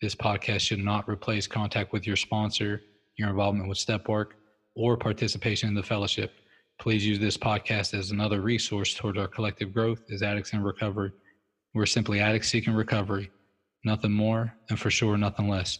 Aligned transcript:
This 0.00 0.14
podcast 0.14 0.60
should 0.60 0.84
not 0.84 1.08
replace 1.08 1.46
contact 1.46 1.92
with 1.92 2.06
your 2.06 2.16
sponsor, 2.16 2.82
your 3.16 3.30
involvement 3.30 3.68
with 3.68 3.78
step 3.78 4.08
work, 4.08 4.36
or 4.74 4.96
participation 4.96 5.68
in 5.68 5.74
the 5.74 5.82
fellowship. 5.82 6.32
Please 6.80 7.06
use 7.06 7.18
this 7.18 7.36
podcast 7.36 7.94
as 7.96 8.10
another 8.10 8.40
resource 8.40 8.94
toward 8.94 9.16
our 9.16 9.28
collective 9.28 9.72
growth 9.72 10.02
as 10.12 10.22
addicts 10.22 10.52
in 10.52 10.62
recovery. 10.62 11.12
We're 11.72 11.86
simply 11.86 12.20
addicts 12.20 12.48
seeking 12.48 12.74
recovery, 12.74 13.30
nothing 13.84 14.12
more, 14.12 14.52
and 14.68 14.78
for 14.78 14.90
sure, 14.90 15.16
nothing 15.16 15.48
less. 15.48 15.78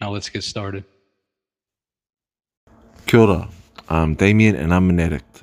Now 0.00 0.10
let's 0.10 0.28
get 0.28 0.42
started. 0.42 0.84
Kia 3.06 3.20
ora. 3.20 3.48
I'm 3.88 4.14
Damien 4.14 4.56
and 4.56 4.72
I'm 4.72 4.90
an 4.90 4.98
addict. 4.98 5.42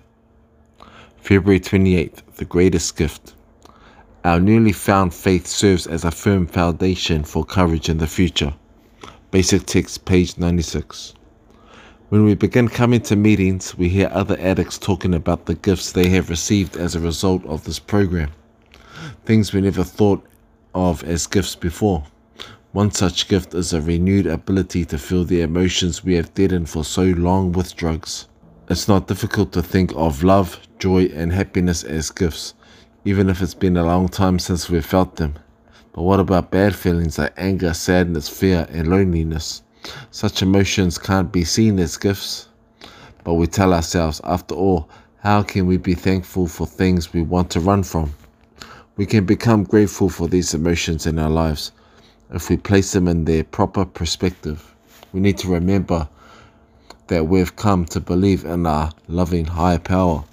February 1.17 1.59
28th, 1.59 2.35
the 2.35 2.45
greatest 2.45 2.97
gift. 2.97 3.33
Our 4.23 4.39
newly 4.39 4.71
found 4.71 5.15
faith 5.15 5.47
serves 5.47 5.87
as 5.87 6.05
a 6.05 6.11
firm 6.11 6.45
foundation 6.45 7.23
for 7.23 7.43
courage 7.43 7.89
in 7.89 7.97
the 7.97 8.05
future. 8.05 8.53
Basic 9.31 9.65
text, 9.65 10.05
page 10.05 10.37
96. 10.37 11.15
When 12.09 12.23
we 12.25 12.35
begin 12.35 12.67
coming 12.67 13.01
to 13.01 13.15
meetings, 13.15 13.75
we 13.75 13.89
hear 13.89 14.11
other 14.13 14.37
addicts 14.39 14.77
talking 14.77 15.15
about 15.15 15.47
the 15.47 15.55
gifts 15.55 15.91
they 15.91 16.07
have 16.09 16.29
received 16.29 16.77
as 16.77 16.93
a 16.93 16.99
result 16.99 17.43
of 17.47 17.63
this 17.63 17.79
program. 17.79 18.29
Things 19.25 19.53
we 19.53 19.61
never 19.61 19.83
thought 19.83 20.23
of 20.75 21.03
as 21.03 21.25
gifts 21.25 21.55
before. 21.55 22.03
One 22.73 22.91
such 22.91 23.27
gift 23.27 23.55
is 23.55 23.73
a 23.73 23.81
renewed 23.81 24.27
ability 24.27 24.85
to 24.85 24.99
feel 24.99 25.23
the 25.23 25.41
emotions 25.41 26.03
we 26.03 26.13
have 26.13 26.31
deadened 26.35 26.69
for 26.69 26.83
so 26.83 27.05
long 27.05 27.53
with 27.53 27.75
drugs. 27.75 28.27
It's 28.69 28.87
not 28.87 29.07
difficult 29.07 29.51
to 29.53 29.63
think 29.63 29.91
of 29.95 30.21
love, 30.21 30.59
joy, 30.77 31.05
and 31.05 31.33
happiness 31.33 31.83
as 31.83 32.11
gifts 32.11 32.53
even 33.03 33.29
if 33.29 33.41
it's 33.41 33.53
been 33.53 33.77
a 33.77 33.83
long 33.83 34.07
time 34.07 34.37
since 34.37 34.69
we've 34.69 34.85
felt 34.85 35.15
them. 35.15 35.33
But 35.93 36.03
what 36.03 36.19
about 36.19 36.51
bad 36.51 36.75
feelings 36.75 37.17
like 37.17 37.33
anger, 37.35 37.73
sadness, 37.73 38.29
fear, 38.29 38.67
and 38.69 38.87
loneliness? 38.87 39.63
Such 40.11 40.41
emotions 40.41 40.97
can't 40.97 41.31
be 41.31 41.43
seen 41.43 41.79
as 41.79 41.97
gifts. 41.97 42.47
But 43.23 43.33
we 43.33 43.47
tell 43.47 43.73
ourselves, 43.73 44.21
after 44.23 44.55
all, 44.55 44.89
how 45.19 45.43
can 45.43 45.65
we 45.65 45.77
be 45.77 45.93
thankful 45.93 46.47
for 46.47 46.65
things 46.65 47.13
we 47.13 47.21
want 47.21 47.49
to 47.51 47.59
run 47.59 47.83
from? 47.83 48.13
We 48.97 49.05
can 49.05 49.25
become 49.25 49.63
grateful 49.63 50.09
for 50.09 50.27
these 50.27 50.53
emotions 50.53 51.05
in 51.05 51.17
our 51.17 51.29
lives 51.29 51.71
if 52.31 52.49
we 52.49 52.57
place 52.57 52.91
them 52.91 53.07
in 53.07 53.25
their 53.25 53.43
proper 53.43 53.85
perspective. 53.85 54.73
We 55.13 55.19
need 55.19 55.37
to 55.39 55.47
remember 55.49 56.07
that 57.07 57.27
we've 57.27 57.55
come 57.55 57.85
to 57.85 57.99
believe 57.99 58.45
in 58.45 58.65
our 58.65 58.91
loving 59.07 59.45
higher 59.45 59.79
power 59.79 60.23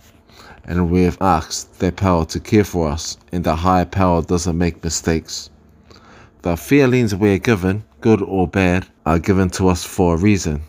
and 0.69 0.91
we 0.91 1.03
have 1.03 1.17
asked 1.23 1.79
their 1.79 1.91
power 1.91 2.27
to 2.27 2.39
care 2.39 2.63
for 2.63 2.89
us, 2.89 3.17
and 3.33 3.43
the 3.43 3.57
higher 3.57 3.87
power 3.87 4.21
doesn't 4.21 4.59
make 4.59 4.85
mistakes. 4.85 5.49
The 6.43 6.59
feelings 6.59 7.15
we 7.15 7.33
are 7.33 7.39
given, 7.39 7.83
good 8.03 8.21
or 8.21 8.47
bad, 8.47 8.87
are 9.07 9.19
given 9.19 9.49
to 9.51 9.69
us 9.69 9.83
for 9.83 10.15
a 10.15 10.19
reason. 10.19 10.61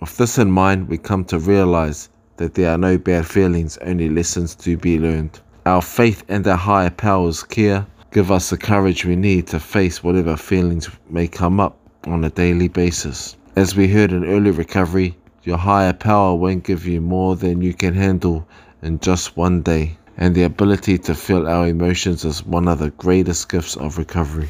With 0.00 0.16
this 0.16 0.38
in 0.38 0.50
mind, 0.52 0.88
we 0.88 0.96
come 0.96 1.24
to 1.24 1.40
realize 1.40 2.08
that 2.36 2.54
there 2.54 2.70
are 2.70 2.78
no 2.78 2.98
bad 2.98 3.26
feelings, 3.26 3.76
only 3.78 4.08
lessons 4.08 4.54
to 4.54 4.76
be 4.76 4.96
learned. 4.96 5.40
Our 5.66 5.82
faith 5.82 6.22
and 6.28 6.46
our 6.46 6.56
higher 6.56 6.90
powers 6.90 7.42
care 7.42 7.84
give 8.12 8.30
us 8.30 8.50
the 8.50 8.56
courage 8.56 9.04
we 9.04 9.16
need 9.16 9.48
to 9.48 9.58
face 9.58 10.04
whatever 10.04 10.36
feelings 10.36 10.88
may 11.10 11.26
come 11.26 11.58
up 11.58 11.76
on 12.06 12.24
a 12.24 12.30
daily 12.30 12.68
basis. 12.68 13.36
As 13.56 13.74
we 13.74 13.88
heard 13.88 14.12
in 14.12 14.24
early 14.24 14.52
recovery, 14.52 15.16
your 15.42 15.58
higher 15.58 15.92
power 15.92 16.36
won't 16.36 16.62
give 16.62 16.86
you 16.86 17.00
more 17.00 17.34
than 17.34 17.60
you 17.60 17.74
can 17.74 17.94
handle 17.94 18.46
in 18.82 19.00
just 19.00 19.36
one 19.36 19.62
day, 19.62 19.96
and 20.16 20.34
the 20.34 20.44
ability 20.44 20.98
to 20.98 21.14
feel 21.14 21.46
our 21.46 21.66
emotions 21.66 22.24
is 22.24 22.44
one 22.44 22.68
of 22.68 22.78
the 22.78 22.90
greatest 22.90 23.48
gifts 23.48 23.76
of 23.76 23.98
recovery. 23.98 24.48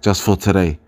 Just 0.00 0.22
for 0.22 0.36
today, 0.36 0.78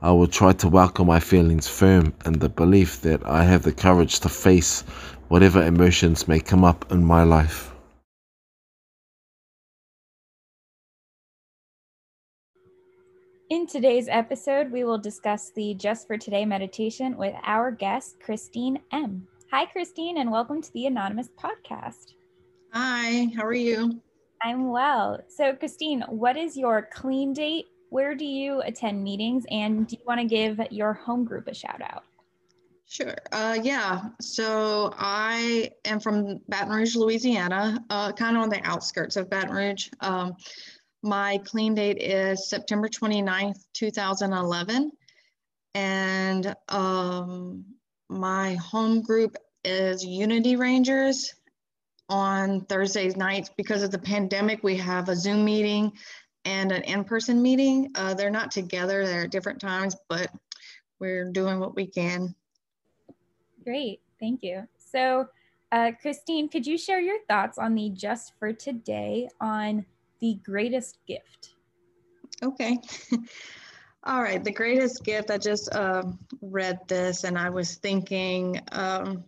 I 0.00 0.12
will 0.12 0.28
try 0.28 0.52
to 0.52 0.68
welcome 0.68 1.08
my 1.08 1.18
feelings 1.18 1.66
firm 1.66 2.14
in 2.24 2.34
the 2.38 2.48
belief 2.48 3.00
that 3.00 3.26
I 3.26 3.44
have 3.44 3.62
the 3.62 3.72
courage 3.72 4.20
to 4.20 4.28
face 4.28 4.82
whatever 5.28 5.62
emotions 5.62 6.28
may 6.28 6.40
come 6.40 6.64
up 6.64 6.92
in 6.92 7.04
my 7.04 7.24
life. 7.24 7.72
In 13.50 13.66
today's 13.66 14.08
episode, 14.08 14.70
we 14.70 14.84
will 14.84 14.98
discuss 14.98 15.50
the 15.50 15.74
Just 15.74 16.06
for 16.06 16.18
Today 16.18 16.44
meditation 16.44 17.16
with 17.16 17.34
our 17.44 17.70
guest, 17.70 18.20
Kristine 18.20 18.78
M. 18.92 19.26
Hi, 19.50 19.64
Kristine, 19.64 20.18
and 20.18 20.30
welcome 20.30 20.60
to 20.60 20.72
the 20.74 20.84
Anonymous 20.84 21.30
Podcast. 21.42 22.12
Hi, 22.74 23.32
how 23.34 23.46
are 23.46 23.54
you? 23.54 23.98
I'm 24.42 24.68
well. 24.68 25.20
So, 25.30 25.54
Kristine, 25.54 26.02
what 26.10 26.36
is 26.36 26.54
your 26.54 26.90
clean 26.92 27.32
date? 27.32 27.64
Where 27.88 28.14
do 28.14 28.26
you 28.26 28.60
attend 28.60 29.02
meetings? 29.02 29.46
And 29.50 29.86
do 29.86 29.96
you 29.96 30.02
want 30.06 30.20
to 30.20 30.26
give 30.26 30.60
your 30.70 30.92
home 30.92 31.24
group 31.24 31.48
a 31.48 31.54
shout 31.54 31.80
out? 31.80 32.04
Sure. 32.86 33.14
Uh, 33.32 33.58
yeah. 33.62 34.10
So 34.20 34.92
I 34.98 35.70
am 35.86 35.98
from 35.98 36.42
Baton 36.48 36.68
Rouge, 36.68 36.94
Louisiana, 36.94 37.82
uh, 37.88 38.12
kind 38.12 38.36
of 38.36 38.42
on 38.42 38.50
the 38.50 38.60
outskirts 38.64 39.16
of 39.16 39.30
Baton 39.30 39.56
Rouge. 39.56 39.88
Um, 40.02 40.36
my 41.02 41.38
clean 41.46 41.74
date 41.74 42.02
is 42.02 42.50
September 42.50 42.86
29th, 42.86 43.64
2011. 43.72 44.92
And 45.74 46.54
um, 46.68 47.64
my 48.08 48.54
home 48.54 49.02
group 49.02 49.36
is 49.64 50.04
Unity 50.04 50.56
Rangers 50.56 51.34
on 52.08 52.62
Thursdays 52.62 53.16
nights. 53.16 53.50
Because 53.56 53.82
of 53.82 53.90
the 53.90 53.98
pandemic, 53.98 54.62
we 54.62 54.76
have 54.76 55.08
a 55.08 55.16
Zoom 55.16 55.44
meeting 55.44 55.92
and 56.44 56.72
an 56.72 56.82
in-person 56.82 57.40
meeting. 57.40 57.90
Uh, 57.94 58.14
they're 58.14 58.30
not 58.30 58.50
together, 58.50 59.06
they're 59.06 59.24
at 59.24 59.30
different 59.30 59.60
times, 59.60 59.94
but 60.08 60.30
we're 60.98 61.30
doing 61.30 61.60
what 61.60 61.74
we 61.74 61.86
can. 61.86 62.34
Great, 63.64 64.00
thank 64.18 64.42
you. 64.42 64.66
So 64.78 65.28
uh, 65.70 65.92
Kristine, 66.02 66.50
could 66.50 66.66
you 66.66 66.78
share 66.78 67.00
your 67.00 67.18
thoughts 67.28 67.58
on 67.58 67.74
the 67.74 67.90
Just 67.90 68.32
for 68.38 68.52
Today 68.52 69.28
on 69.40 69.84
the 70.20 70.38
greatest 70.42 70.98
gift? 71.06 71.54
Okay. 72.42 72.78
All 74.08 74.22
right, 74.22 74.42
the 74.42 74.50
greatest 74.50 75.04
gift. 75.04 75.30
I 75.30 75.36
just 75.36 75.74
um, 75.74 76.18
read 76.40 76.78
this 76.88 77.24
and 77.24 77.36
I 77.36 77.50
was 77.50 77.74
thinking, 77.74 78.58
um, 78.72 79.22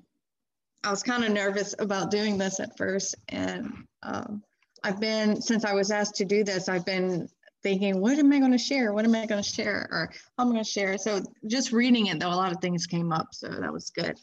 I 0.82 0.90
was 0.90 1.02
kind 1.02 1.22
of 1.22 1.32
nervous 1.32 1.74
about 1.78 2.10
doing 2.10 2.38
this 2.38 2.60
at 2.60 2.78
first. 2.78 3.14
And 3.28 3.84
um, 4.02 4.42
I've 4.82 4.98
been, 4.98 5.42
since 5.42 5.66
I 5.66 5.74
was 5.74 5.90
asked 5.90 6.14
to 6.14 6.24
do 6.24 6.44
this, 6.44 6.70
I've 6.70 6.86
been 6.86 7.28
thinking, 7.62 8.00
what 8.00 8.18
am 8.18 8.32
I 8.32 8.38
going 8.38 8.52
to 8.52 8.58
share? 8.58 8.94
What 8.94 9.04
am 9.04 9.14
I 9.14 9.26
going 9.26 9.42
to 9.42 9.46
share? 9.46 9.86
Or 9.90 10.10
how 10.38 10.44
am 10.44 10.48
I 10.48 10.52
going 10.52 10.64
to 10.64 10.70
share? 10.70 10.96
So 10.96 11.20
just 11.46 11.72
reading 11.72 12.06
it, 12.06 12.18
though, 12.18 12.28
a 12.28 12.34
lot 12.34 12.52
of 12.52 12.62
things 12.62 12.86
came 12.86 13.12
up. 13.12 13.34
So 13.34 13.48
that 13.48 13.74
was 13.74 13.90
good. 13.90 14.18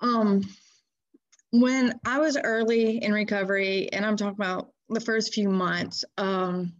Um, 0.00 0.42
when 1.52 1.94
I 2.04 2.18
was 2.18 2.36
early 2.36 3.04
in 3.04 3.12
recovery, 3.12 3.88
and 3.92 4.04
I'm 4.04 4.16
talking 4.16 4.34
about 4.34 4.72
the 4.88 5.00
first 5.00 5.32
few 5.32 5.48
months, 5.48 6.04
um, 6.18 6.72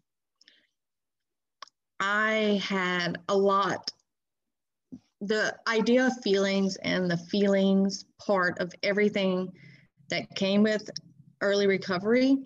I 2.00 2.60
had 2.66 3.18
a 3.28 3.36
lot. 3.36 3.92
The 5.20 5.54
idea 5.68 6.06
of 6.06 6.22
feelings 6.22 6.76
and 6.76 7.10
the 7.10 7.18
feelings 7.18 8.06
part 8.18 8.58
of 8.58 8.72
everything 8.82 9.52
that 10.08 10.34
came 10.34 10.62
with 10.62 10.88
early 11.42 11.66
recovery 11.66 12.38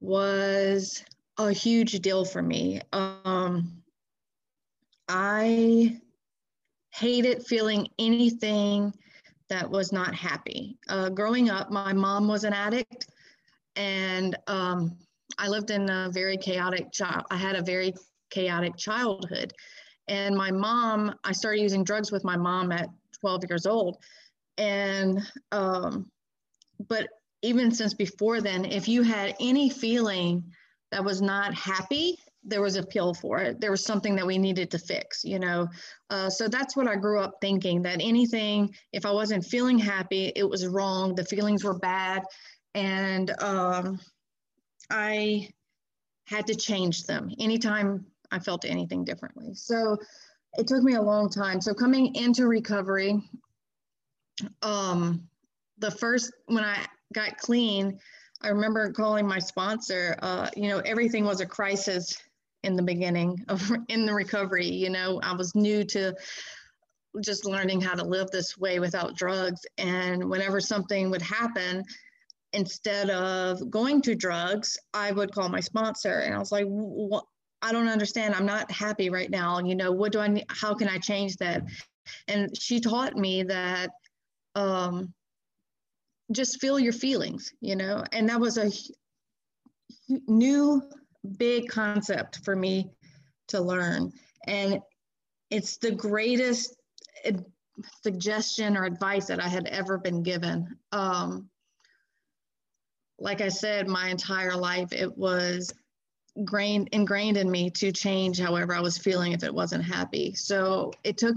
was 0.00 1.04
a 1.38 1.52
huge 1.52 2.00
deal 2.00 2.24
for 2.24 2.42
me. 2.42 2.80
Um, 2.92 3.80
I 5.08 6.00
hated 6.92 7.46
feeling 7.46 7.88
anything 7.98 8.92
that 9.48 9.70
was 9.70 9.92
not 9.92 10.14
happy. 10.14 10.78
Uh, 10.88 11.08
growing 11.10 11.48
up, 11.48 11.70
my 11.70 11.92
mom 11.92 12.28
was 12.28 12.44
an 12.44 12.52
addict, 12.52 13.06
and 13.76 14.36
um, 14.48 14.96
I 15.38 15.48
lived 15.48 15.70
in 15.70 15.88
a 15.88 16.10
very 16.12 16.36
chaotic 16.36 16.92
child. 16.92 17.24
I 17.30 17.36
had 17.36 17.56
a 17.56 17.62
very 17.62 17.94
chaotic 18.30 18.76
childhood. 18.76 19.52
And 20.08 20.34
my 20.34 20.50
mom, 20.50 21.14
I 21.22 21.32
started 21.32 21.60
using 21.60 21.84
drugs 21.84 22.10
with 22.10 22.24
my 22.24 22.36
mom 22.36 22.72
at 22.72 22.88
12 23.20 23.42
years 23.48 23.66
old. 23.66 23.98
And, 24.58 25.20
um, 25.52 26.10
but 26.88 27.08
even 27.42 27.70
since 27.70 27.94
before 27.94 28.40
then, 28.40 28.64
if 28.64 28.88
you 28.88 29.02
had 29.02 29.36
any 29.40 29.70
feeling 29.70 30.44
that 30.90 31.04
was 31.04 31.22
not 31.22 31.54
happy, 31.54 32.18
there 32.42 32.62
was 32.62 32.76
a 32.76 32.82
pill 32.82 33.14
for 33.14 33.38
it. 33.38 33.60
There 33.60 33.70
was 33.70 33.84
something 33.84 34.16
that 34.16 34.26
we 34.26 34.38
needed 34.38 34.70
to 34.70 34.78
fix, 34.78 35.24
you 35.24 35.38
know. 35.38 35.68
Uh, 36.08 36.30
so 36.30 36.48
that's 36.48 36.76
what 36.76 36.88
I 36.88 36.96
grew 36.96 37.20
up 37.20 37.34
thinking 37.40 37.82
that 37.82 38.00
anything, 38.00 38.74
if 38.92 39.04
I 39.04 39.12
wasn't 39.12 39.44
feeling 39.44 39.78
happy, 39.78 40.32
it 40.34 40.48
was 40.48 40.66
wrong. 40.66 41.14
The 41.14 41.24
feelings 41.24 41.64
were 41.64 41.78
bad. 41.78 42.22
And 42.74 43.30
um, 43.42 44.00
I 44.90 45.50
had 46.24 46.46
to 46.46 46.54
change 46.54 47.04
them 47.04 47.30
anytime 47.38 48.06
I 48.30 48.38
felt 48.38 48.64
anything 48.64 49.04
differently. 49.04 49.54
So 49.54 49.96
it 50.54 50.66
took 50.66 50.82
me 50.82 50.94
a 50.94 51.02
long 51.02 51.30
time. 51.30 51.60
So 51.60 51.74
coming 51.74 52.14
into 52.14 52.46
recovery, 52.46 53.22
um, 54.62 55.28
the 55.78 55.90
first, 55.90 56.32
when 56.46 56.64
I 56.64 56.78
got 57.12 57.36
clean, 57.38 57.98
I 58.42 58.48
remember 58.48 58.92
calling 58.92 59.26
my 59.26 59.38
sponsor. 59.38 60.16
Uh, 60.22 60.48
you 60.56 60.68
know, 60.68 60.78
everything 60.80 61.24
was 61.24 61.40
a 61.40 61.46
crisis 61.46 62.16
in 62.62 62.76
the 62.76 62.82
beginning 62.82 63.44
of 63.48 63.70
in 63.88 64.06
the 64.06 64.14
recovery. 64.14 64.66
You 64.66 64.90
know, 64.90 65.20
I 65.22 65.34
was 65.34 65.54
new 65.54 65.84
to 65.84 66.14
just 67.22 67.44
learning 67.44 67.80
how 67.80 67.94
to 67.94 68.04
live 68.04 68.30
this 68.30 68.56
way 68.56 68.78
without 68.78 69.16
drugs, 69.16 69.62
and 69.78 70.28
whenever 70.28 70.60
something 70.60 71.10
would 71.10 71.22
happen, 71.22 71.84
instead 72.52 73.10
of 73.10 73.68
going 73.70 74.00
to 74.02 74.14
drugs, 74.14 74.78
I 74.94 75.12
would 75.12 75.32
call 75.32 75.48
my 75.48 75.60
sponsor, 75.60 76.20
and 76.20 76.34
I 76.34 76.38
was 76.38 76.52
like, 76.52 76.66
"What? 76.66 77.24
I 77.62 77.72
don't 77.72 77.88
understand. 77.88 78.34
I'm 78.34 78.46
not 78.46 78.70
happy 78.70 79.10
right 79.10 79.30
now. 79.30 79.58
You 79.58 79.74
know, 79.74 79.92
what 79.92 80.12
do 80.12 80.20
I? 80.20 80.44
How 80.48 80.74
can 80.74 80.88
I 80.88 80.98
change 80.98 81.36
that?" 81.36 81.62
And 82.28 82.56
she 82.58 82.80
taught 82.80 83.16
me 83.16 83.42
that 83.44 83.90
um, 84.54 85.12
just 86.32 86.60
feel 86.60 86.78
your 86.78 86.92
feelings, 86.92 87.52
you 87.60 87.76
know, 87.76 88.04
and 88.12 88.28
that 88.28 88.40
was 88.40 88.56
a 88.56 88.70
new 90.26 90.82
big 91.36 91.68
concept 91.68 92.40
for 92.44 92.56
me 92.56 92.90
to 93.48 93.60
learn. 93.60 94.12
And 94.46 94.80
it's 95.50 95.76
the 95.78 95.90
greatest 95.90 96.76
suggestion 98.02 98.76
or 98.76 98.84
advice 98.84 99.26
that 99.26 99.42
I 99.42 99.48
had 99.48 99.66
ever 99.66 99.98
been 99.98 100.22
given. 100.22 100.76
Um, 100.92 101.48
like 103.18 103.40
I 103.40 103.48
said, 103.48 103.88
my 103.88 104.08
entire 104.08 104.56
life, 104.56 104.92
it 104.92 105.16
was 105.16 105.72
ingrained, 106.36 106.88
ingrained 106.92 107.36
in 107.36 107.50
me 107.50 107.70
to 107.70 107.92
change 107.92 108.38
however 108.38 108.74
I 108.74 108.80
was 108.80 108.98
feeling 108.98 109.32
if 109.32 109.42
it 109.42 109.54
wasn't 109.54 109.84
happy. 109.84 110.34
So 110.34 110.92
it 111.04 111.18
took 111.18 111.36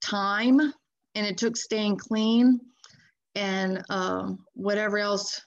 time 0.00 0.60
and 0.60 1.26
it 1.26 1.38
took 1.38 1.56
staying 1.56 1.96
clean 1.96 2.60
and 3.34 3.82
um, 3.88 4.44
whatever 4.54 4.98
else 4.98 5.40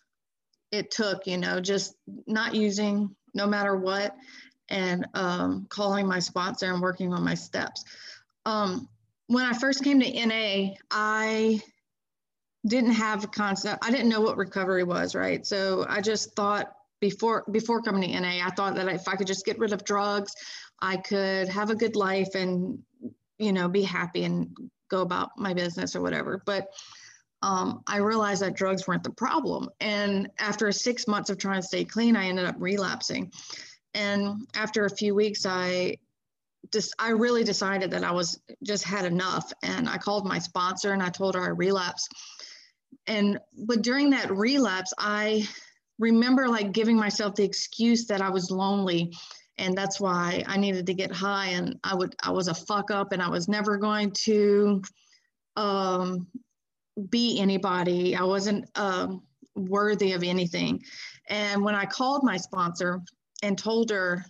it 0.72 0.92
took, 0.92 1.28
you 1.28 1.38
know, 1.38 1.60
just 1.60 1.96
not 2.28 2.56
using 2.56 3.16
no 3.34 3.48
matter 3.48 3.76
what 3.76 4.16
and 4.70 5.08
um, 5.14 5.68
calling 5.70 6.08
my 6.08 6.20
sponsor 6.20 6.72
and 6.72 6.82
working 6.82 7.14
on 7.14 7.24
my 7.24 7.36
steps. 7.36 7.84
Um, 8.46 8.90
when 9.28 9.46
I 9.46 9.54
first 9.54 9.84
came 9.84 10.00
to 10.00 10.26
NA, 10.26 10.76
I 10.92 11.62
didn't 12.66 12.94
have 12.94 13.24
a 13.24 13.28
concept. 13.28 13.86
I 13.86 13.92
didn't 13.92 14.10
know 14.10 14.22
what 14.22 14.38
recovery 14.38 14.84
was, 14.84 15.16
right? 15.16 15.46
So 15.46 15.86
I 15.88 16.02
just 16.02 16.36
thought 16.36 16.75
before 17.00 17.44
before 17.52 17.82
coming 17.82 18.10
to 18.10 18.20
NA, 18.20 18.46
I 18.46 18.52
thought 18.52 18.76
that 18.76 18.88
if 18.88 19.08
I 19.08 19.16
could 19.16 19.28
just 19.28 19.46
get 19.46 19.60
rid 19.60 19.74
of 19.74 19.84
drugs, 19.84 20.34
I 20.82 20.98
could 20.98 21.50
have 21.50 21.70
a 21.70 21.76
good 21.76 21.96
life 21.96 22.36
and 22.36 22.80
you 23.38 23.54
know 23.54 23.68
be 23.68 23.84
happy 23.84 24.24
and 24.24 24.56
go 24.90 25.02
about 25.02 25.32
my 25.38 25.54
business 25.54 25.96
or 25.96 26.02
whatever. 26.02 26.42
But 26.46 26.68
um, 27.42 27.84
I 27.86 27.98
realized 27.98 28.42
that 28.42 28.56
drugs 28.56 28.88
weren't 28.88 29.04
the 29.04 29.12
problem. 29.12 29.70
And 29.80 30.30
after 30.40 30.72
six 30.72 31.08
months 31.08 31.30
of 31.30 31.38
trying 31.38 31.62
to 31.62 31.68
stay 31.68 31.86
clean, 31.86 32.16
I 32.16 32.26
ended 32.26 32.46
up 32.46 32.56
relapsing. 32.58 33.32
And 33.94 34.48
after 34.56 34.86
a 34.86 34.90
few 34.96 35.14
weeks, 35.16 35.46
I 35.46 35.98
just 36.74 36.96
I 36.98 37.10
really 37.10 37.44
decided 37.44 37.92
that 37.92 38.04
I 38.04 38.12
was 38.12 38.40
just 38.64 38.84
had 38.84 39.06
enough. 39.06 39.54
And 39.64 39.88
I 39.88 39.98
called 39.98 40.26
my 40.26 40.40
sponsor 40.40 40.92
and 40.94 41.04
I 41.04 41.10
told 41.10 41.36
her 41.36 41.44
I 41.44 41.50
relapsed. 41.50 42.12
And 43.08 43.40
but 43.58 43.82
during 43.82 44.10
that 44.12 44.32
relapse, 44.32 44.94
I 44.98 45.48
remember 46.00 46.48
like 46.48 46.72
giving 46.72 46.98
myself 46.98 47.36
the 47.36 47.44
excuse 47.44 48.06
that 48.08 48.22
I 48.22 48.30
was 48.30 48.52
lonely 48.52 49.14
and 49.58 49.78
that's 49.78 50.00
why 50.00 50.44
I 50.48 50.58
needed 50.58 50.86
to 50.88 50.94
get 50.94 51.12
high 51.12 51.48
and 51.48 51.80
I 51.84 51.96
would 51.96 52.16
I 52.24 52.32
was 52.32 52.48
a 52.48 52.54
fuck 52.54 52.92
up 52.92 53.12
and 53.12 53.22
I 53.22 53.30
was 53.30 53.48
never 53.48 53.78
going 53.78 54.12
to 54.26 54.82
um, 55.56 56.28
be 57.10 57.40
anybody. 57.40 58.16
I 58.16 58.24
wasn't 58.24 58.70
um, 58.76 59.24
worthy 59.56 60.14
of 60.14 60.24
anything. 60.24 60.84
And 61.30 61.64
when 61.64 61.76
I 61.76 61.86
called 61.86 62.24
my 62.24 62.38
sponsor 62.38 63.02
and 63.44 63.58
told 63.58 63.90
her 63.92 64.26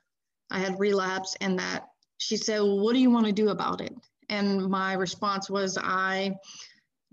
I 0.51 0.59
had 0.59 0.79
relapsed 0.79 1.37
and 1.41 1.57
that 1.59 1.87
she 2.17 2.37
said, 2.37 2.59
well, 2.59 2.79
What 2.79 2.93
do 2.93 2.99
you 2.99 3.09
want 3.09 3.25
to 3.25 3.31
do 3.31 3.49
about 3.49 3.81
it? 3.81 3.93
And 4.29 4.67
my 4.67 4.93
response 4.93 5.49
was, 5.49 5.77
I 5.77 6.35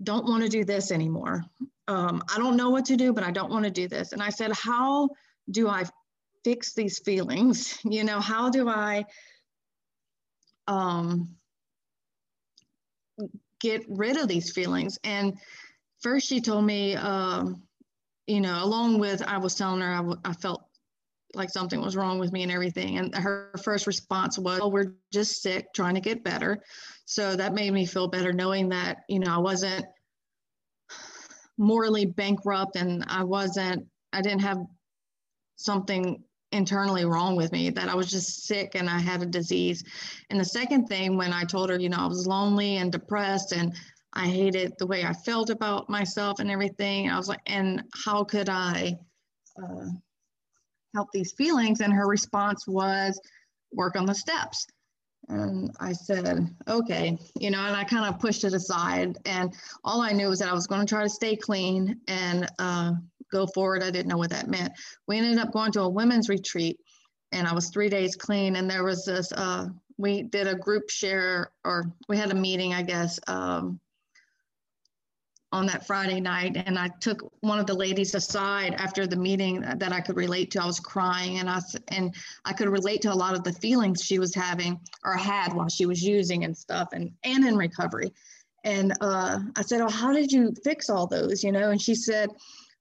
don't 0.01 0.25
want 0.25 0.43
to 0.43 0.49
do 0.49 0.63
this 0.63 0.91
anymore. 0.91 1.43
Um, 1.87 2.23
I 2.33 2.37
don't 2.37 2.55
know 2.55 2.69
what 2.69 2.85
to 2.85 2.95
do, 2.95 3.13
but 3.13 3.23
I 3.23 3.31
don't 3.31 3.51
want 3.51 3.65
to 3.65 3.71
do 3.71 3.87
this. 3.87 4.13
And 4.13 4.21
I 4.21 4.29
said, 4.29 4.51
How 4.53 5.09
do 5.51 5.67
I 5.67 5.83
fix 6.43 6.73
these 6.73 6.99
feelings? 6.99 7.77
You 7.83 8.03
know, 8.03 8.19
how 8.19 8.49
do 8.49 8.69
I 8.69 9.05
um, 10.67 11.35
get 13.63 13.85
rid 13.87 14.17
of 14.17 14.27
these 14.27 14.51
feelings. 14.51 14.99
And 15.03 15.37
first, 16.01 16.27
she 16.27 16.41
told 16.41 16.65
me, 16.65 16.95
um, 16.95 17.63
you 18.27 18.41
know, 18.41 18.63
along 18.63 18.99
with 18.99 19.23
I 19.23 19.37
was 19.37 19.55
telling 19.55 19.81
her 19.81 19.93
I, 19.93 19.97
w- 19.97 20.19
I 20.23 20.33
felt 20.33 20.65
like 21.33 21.49
something 21.49 21.81
was 21.81 21.95
wrong 21.95 22.19
with 22.19 22.31
me 22.31 22.43
and 22.43 22.51
everything. 22.51 22.97
And 22.97 23.15
her 23.15 23.51
first 23.63 23.87
response 23.87 24.37
was, 24.37 24.59
"Oh, 24.61 24.67
we're 24.67 24.93
just 25.11 25.41
sick, 25.41 25.67
trying 25.73 25.95
to 25.95 26.01
get 26.01 26.23
better." 26.23 26.61
So 27.05 27.35
that 27.35 27.53
made 27.53 27.73
me 27.73 27.85
feel 27.85 28.07
better, 28.07 28.31
knowing 28.33 28.69
that 28.69 28.99
you 29.09 29.19
know 29.19 29.33
I 29.33 29.39
wasn't 29.39 29.85
morally 31.57 32.05
bankrupt 32.05 32.75
and 32.75 33.03
I 33.07 33.23
wasn't, 33.23 33.85
I 34.11 34.21
didn't 34.21 34.41
have 34.41 34.59
something 35.55 36.23
internally 36.51 37.05
wrong 37.05 37.35
with 37.35 37.51
me, 37.51 37.69
that 37.71 37.89
I 37.89 37.95
was 37.95 38.11
just 38.11 38.45
sick 38.45 38.75
and 38.75 38.89
I 38.89 38.99
had 38.99 39.21
a 39.21 39.25
disease. 39.25 39.83
And 40.29 40.39
the 40.39 40.45
second 40.45 40.87
thing, 40.87 41.17
when 41.17 41.33
I 41.33 41.43
told 41.43 41.69
her, 41.69 41.79
you 41.79 41.89
know, 41.89 41.97
I 41.97 42.07
was 42.07 42.27
lonely 42.27 42.77
and 42.77 42.91
depressed 42.91 43.53
and 43.53 43.73
I 44.13 44.27
hated 44.27 44.73
the 44.77 44.85
way 44.85 45.03
I 45.03 45.13
felt 45.13 45.49
about 45.49 45.89
myself 45.89 46.39
and 46.39 46.51
everything, 46.51 47.09
I 47.09 47.17
was 47.17 47.27
like, 47.27 47.41
and 47.47 47.83
how 48.05 48.23
could 48.23 48.49
I 48.49 48.95
uh, 49.57 49.85
help 50.93 51.09
these 51.11 51.33
feelings? 51.33 51.81
And 51.81 51.91
her 51.91 52.07
response 52.07 52.67
was, 52.67 53.19
work 53.71 53.95
on 53.95 54.05
the 54.05 54.13
steps. 54.13 54.67
And 55.29 55.71
I 55.79 55.93
said, 55.93 56.53
okay, 56.67 57.17
you 57.39 57.51
know, 57.51 57.59
and 57.59 57.75
I 57.75 57.83
kind 57.83 58.05
of 58.05 58.19
pushed 58.19 58.43
it 58.43 58.53
aside. 58.53 59.17
And 59.25 59.53
all 59.83 60.01
I 60.01 60.11
knew 60.11 60.27
was 60.27 60.39
that 60.39 60.49
I 60.49 60.53
was 60.53 60.67
going 60.67 60.81
to 60.81 60.87
try 60.87 61.03
to 61.03 61.09
stay 61.09 61.35
clean 61.35 61.99
and 62.07 62.47
uh, 62.59 62.93
go 63.31 63.47
forward. 63.47 63.83
I 63.83 63.91
didn't 63.91 64.09
know 64.09 64.17
what 64.17 64.31
that 64.31 64.49
meant. 64.49 64.73
We 65.07 65.17
ended 65.17 65.39
up 65.39 65.51
going 65.51 65.71
to 65.73 65.81
a 65.81 65.89
women's 65.89 66.29
retreat 66.29 66.77
and 67.31 67.47
I 67.47 67.53
was 67.53 67.69
three 67.69 67.89
days 67.89 68.15
clean. 68.15 68.55
And 68.55 68.69
there 68.69 68.83
was 68.83 69.05
this, 69.05 69.31
uh, 69.31 69.67
we 69.97 70.23
did 70.23 70.47
a 70.47 70.55
group 70.55 70.89
share 70.89 71.51
or 71.63 71.85
we 72.07 72.17
had 72.17 72.31
a 72.31 72.35
meeting, 72.35 72.73
I 72.73 72.83
guess, 72.83 73.19
um, 73.27 73.79
on 75.53 75.65
that 75.67 75.87
Friday 75.87 76.19
night. 76.19 76.61
And 76.65 76.77
I 76.77 76.89
took 76.99 77.31
one 77.41 77.59
of 77.59 77.65
the 77.65 77.73
ladies 77.73 78.15
aside 78.15 78.73
after 78.73 79.07
the 79.07 79.15
meeting 79.15 79.61
that 79.61 79.93
I 79.93 80.01
could 80.01 80.17
relate 80.17 80.51
to. 80.51 80.63
I 80.63 80.65
was 80.65 80.79
crying 80.79 81.39
and 81.39 81.49
I, 81.49 81.61
and 81.89 82.13
I 82.43 82.51
could 82.51 82.69
relate 82.69 83.01
to 83.03 83.13
a 83.13 83.15
lot 83.15 83.35
of 83.35 83.43
the 83.43 83.53
feelings 83.53 84.03
she 84.03 84.19
was 84.19 84.35
having 84.35 84.79
or 85.05 85.15
had 85.15 85.53
while 85.53 85.69
she 85.69 85.85
was 85.85 86.01
using 86.01 86.43
and 86.43 86.57
stuff 86.57 86.89
and, 86.91 87.11
and 87.23 87.45
in 87.45 87.55
recovery. 87.55 88.11
And 88.65 88.93
uh, 89.01 89.39
I 89.55 89.61
said, 89.61 89.81
Oh, 89.81 89.89
how 89.89 90.11
did 90.11 90.31
you 90.31 90.53
fix 90.63 90.89
all 90.89 91.07
those? 91.07 91.43
You 91.43 91.51
know, 91.51 91.69
and 91.69 91.81
she 91.81 91.95
said, 91.95 92.29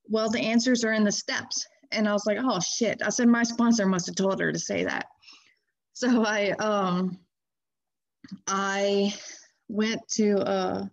well, 0.09 0.31
the 0.31 0.41
answers 0.41 0.85
are 0.85 0.93
in 0.93 1.05
the 1.05 1.13
steps. 1.13 1.67
And 1.91 2.09
I 2.09 2.13
was 2.13 2.27
like, 2.27 2.39
oh 2.41 2.61
shit. 2.61 3.03
I 3.03 3.11
said, 3.11 3.29
my 3.29 3.43
sponsor 3.43 3.87
must 3.87 4.07
have 4.07 4.17
told 4.17 4.41
her 4.41 4.53
to 4.53 4.59
say 4.59 4.85
that. 4.85 5.07
So 5.93 6.25
I, 6.25 6.51
um, 6.53 7.19
I 8.47 9.15
went 9.69 10.01
to, 10.13 10.39
uh, 10.39 10.85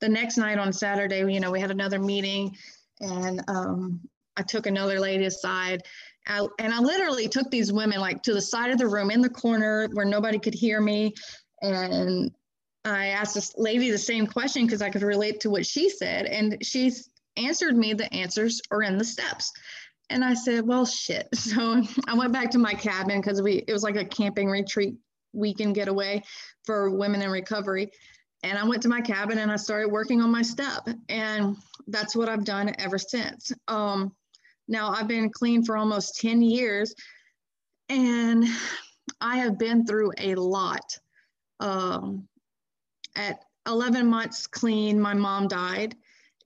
the 0.00 0.08
next 0.08 0.36
night 0.36 0.58
on 0.58 0.72
Saturday, 0.72 1.18
you 1.32 1.40
know, 1.40 1.50
we 1.50 1.60
had 1.60 1.70
another 1.70 1.98
meeting 1.98 2.56
and, 3.00 3.42
um, 3.48 4.00
I 4.36 4.42
took 4.42 4.66
another 4.66 5.00
lady 5.00 5.24
aside 5.24 5.82
I, 6.28 6.46
and 6.58 6.72
I 6.72 6.78
literally 6.78 7.26
took 7.28 7.50
these 7.50 7.72
women 7.72 8.00
like 8.00 8.22
to 8.24 8.34
the 8.34 8.42
side 8.42 8.70
of 8.70 8.78
the 8.78 8.86
room 8.86 9.10
in 9.10 9.22
the 9.22 9.30
corner 9.30 9.88
where 9.92 10.04
nobody 10.04 10.38
could 10.38 10.54
hear 10.54 10.80
me. 10.80 11.14
And 11.62 12.30
I 12.84 13.08
asked 13.08 13.34
this 13.34 13.54
lady 13.56 13.90
the 13.90 13.98
same 13.98 14.26
question 14.26 14.66
because 14.66 14.82
I 14.82 14.90
could 14.90 15.02
relate 15.02 15.40
to 15.40 15.50
what 15.50 15.66
she 15.66 15.88
said. 15.88 16.26
And 16.26 16.64
she 16.64 16.92
answered 17.36 17.76
me 17.76 17.94
the 17.94 18.12
answers 18.12 18.60
are 18.70 18.82
in 18.82 18.98
the 18.98 19.04
steps. 19.04 19.52
And 20.10 20.22
I 20.24 20.34
said, 20.34 20.66
well, 20.66 20.84
shit. 20.84 21.28
So 21.34 21.82
I 22.06 22.14
went 22.14 22.32
back 22.32 22.50
to 22.50 22.58
my 22.58 22.74
cabin 22.74 23.20
because 23.20 23.40
we 23.40 23.64
it 23.66 23.72
was 23.72 23.82
like 23.82 23.96
a 23.96 24.04
camping 24.04 24.48
retreat 24.50 24.96
weekend 25.32 25.74
getaway 25.74 26.22
for 26.64 26.90
women 26.90 27.22
in 27.22 27.30
recovery. 27.30 27.90
And 28.42 28.56
I 28.56 28.64
went 28.64 28.82
to 28.82 28.88
my 28.88 29.00
cabin 29.00 29.38
and 29.38 29.50
I 29.50 29.56
started 29.56 29.88
working 29.88 30.20
on 30.20 30.30
my 30.30 30.42
step. 30.42 30.88
And 31.08 31.56
that's 31.88 32.14
what 32.14 32.28
I've 32.28 32.44
done 32.44 32.74
ever 32.78 32.98
since. 32.98 33.52
Um, 33.66 34.14
now 34.68 34.90
I've 34.90 35.08
been 35.08 35.30
clean 35.30 35.64
for 35.64 35.76
almost 35.76 36.20
10 36.20 36.42
years. 36.42 36.94
And 37.88 38.44
I 39.20 39.38
have 39.38 39.58
been 39.58 39.84
through 39.86 40.12
a 40.18 40.34
lot. 40.34 40.98
Um, 41.60 42.28
at 43.16 43.42
11 43.66 44.06
months 44.06 44.46
clean, 44.46 45.00
my 45.00 45.14
mom 45.14 45.48
died. 45.48 45.96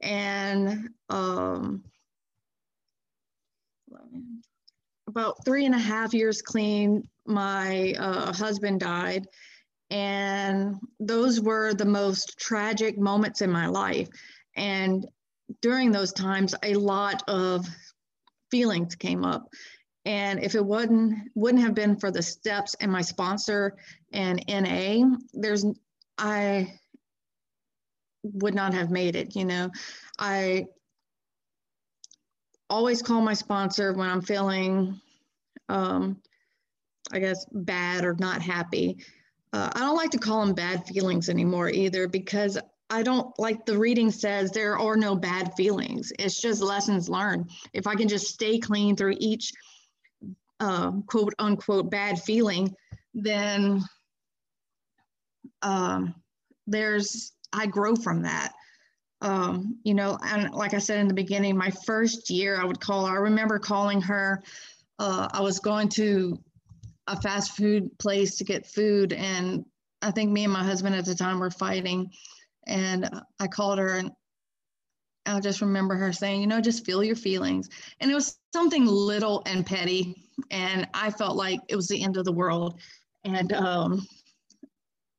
And 0.01 0.89
um, 1.11 1.85
about 5.07 5.45
three 5.45 5.67
and 5.67 5.75
a 5.75 5.79
half 5.79 6.15
years 6.15 6.41
clean, 6.41 7.09
my 7.27 7.95
uh, 7.99 8.33
husband 8.33 8.81
died. 8.81 9.27
And 9.93 10.77
those 11.01 11.39
were 11.39 11.75
the 11.75 11.85
most 11.85 12.39
tragic 12.39 12.99
moments 12.99 13.43
in 13.43 13.51
my 13.51 13.67
life. 13.67 14.09
And 14.57 15.07
during 15.61 15.93
those 15.93 16.15
times, 16.15 16.55
a 16.63 16.75
lot 16.75 17.23
of 17.29 17.67
feelings 18.51 18.95
came 18.95 19.23
up. 19.23 19.49
And 20.07 20.43
if 20.43 20.55
it 20.55 20.65
wouldn't 20.65 21.31
wouldn't 21.35 21.63
have 21.63 21.75
been 21.75 21.97
for 21.97 22.11
the 22.11 22.23
steps 22.23 22.75
and 22.81 22.91
my 22.91 23.03
sponsor 23.03 23.77
and 24.13 24.43
NA, 24.49 25.17
there's 25.35 25.67
I 26.17 26.73
would 28.23 28.55
not 28.55 28.73
have 28.73 28.91
made 28.91 29.15
it. 29.15 29.37
You 29.37 29.45
know, 29.45 29.71
I 30.19 30.65
always 32.71 33.03
call 33.03 33.21
my 33.21 33.35
sponsor 33.35 33.93
when 33.93 34.09
I'm 34.09 34.23
feeling, 34.23 34.99
um, 35.69 36.17
I 37.13 37.19
guess, 37.19 37.45
bad 37.53 38.07
or 38.07 38.17
not 38.19 38.41
happy. 38.41 38.97
Uh, 39.53 39.71
I 39.75 39.81
don't 39.81 39.97
like 39.97 40.11
to 40.11 40.19
call 40.19 40.45
them 40.45 40.55
bad 40.55 40.87
feelings 40.87 41.29
anymore 41.29 41.69
either 41.69 42.09
because 42.09 42.59
I 42.89 43.03
don't 43.03 43.39
like 43.39 43.65
the 43.65 43.79
reading 43.79 44.11
says 44.11 44.51
there 44.51 44.79
are 44.79 44.97
no 44.97 45.15
bad 45.15 45.55
feelings. 45.55 46.13
It's 46.19 46.41
just 46.41 46.63
lessons 46.63 47.09
learned. 47.09 47.51
If 47.73 47.87
I 47.87 47.95
can 47.95 48.09
just 48.09 48.29
stay 48.29 48.59
clean 48.59 48.97
through 48.97 49.17
each 49.19 49.53
uh, 50.61 50.93
quote 51.07 51.35
unquote 51.39 51.91
bad 51.91 52.21
feeling, 52.21 52.75
then 53.15 53.83
um, 55.63 56.15
there's 56.67 57.33
I 57.53 57.67
grow 57.67 57.95
from 57.95 58.23
that. 58.23 58.53
Um, 59.21 59.79
you 59.85 59.95
know, 59.95 60.19
and 60.25 60.53
like 60.53 60.75
I 60.75 60.79
said 60.79 60.99
in 60.99 61.09
the 61.09 61.15
beginning, 61.15 61.57
my 61.57 61.71
first 61.71 62.29
year, 62.29 62.61
I 62.61 62.65
would 62.65 62.81
call. 62.81 63.07
I 63.07 63.15
remember 63.15 63.59
calling 63.59 64.01
her. 64.03 64.43
Uh, 64.99 65.29
I 65.33 65.41
was 65.41 65.61
going 65.61 65.89
to 65.91 66.39
a 67.07 67.21
fast 67.21 67.57
food 67.57 67.99
place 67.99 68.37
to 68.37 68.45
get 68.45 68.67
food, 68.67 69.13
and 69.13 69.65
I 70.01 70.11
think 70.11 70.31
me 70.31 70.45
and 70.45 70.53
my 70.53 70.65
husband 70.65 70.95
at 70.95 71.05
the 71.05 71.15
time 71.15 71.39
were 71.41 71.51
fighting, 71.51 72.11
and 72.67 73.09
I 73.41 73.47
called 73.47 73.79
her 73.79 73.97
and. 73.97 74.13
I 75.25 75.39
just 75.39 75.61
remember 75.61 75.95
her 75.95 76.13
saying, 76.13 76.41
you 76.41 76.49
know, 76.49 76.61
just 76.61 76.85
feel 76.85 77.05
your 77.05 77.15
feelings. 77.15 77.69
And 78.01 78.11
it 78.11 78.15
was 78.15 78.41
something 78.53 78.85
little 78.87 79.45
and 79.47 79.65
petty. 79.65 80.17
And 80.51 80.89
I 80.95 81.13
felt 81.13 81.37
like 81.37 81.61
it 81.69 81.77
was 81.77 81.87
the 81.87 82.03
end 82.03 82.17
of 82.17 82.25
the 82.25 82.33
world. 82.33 82.81
And 83.23 83.53
um, 83.53 84.05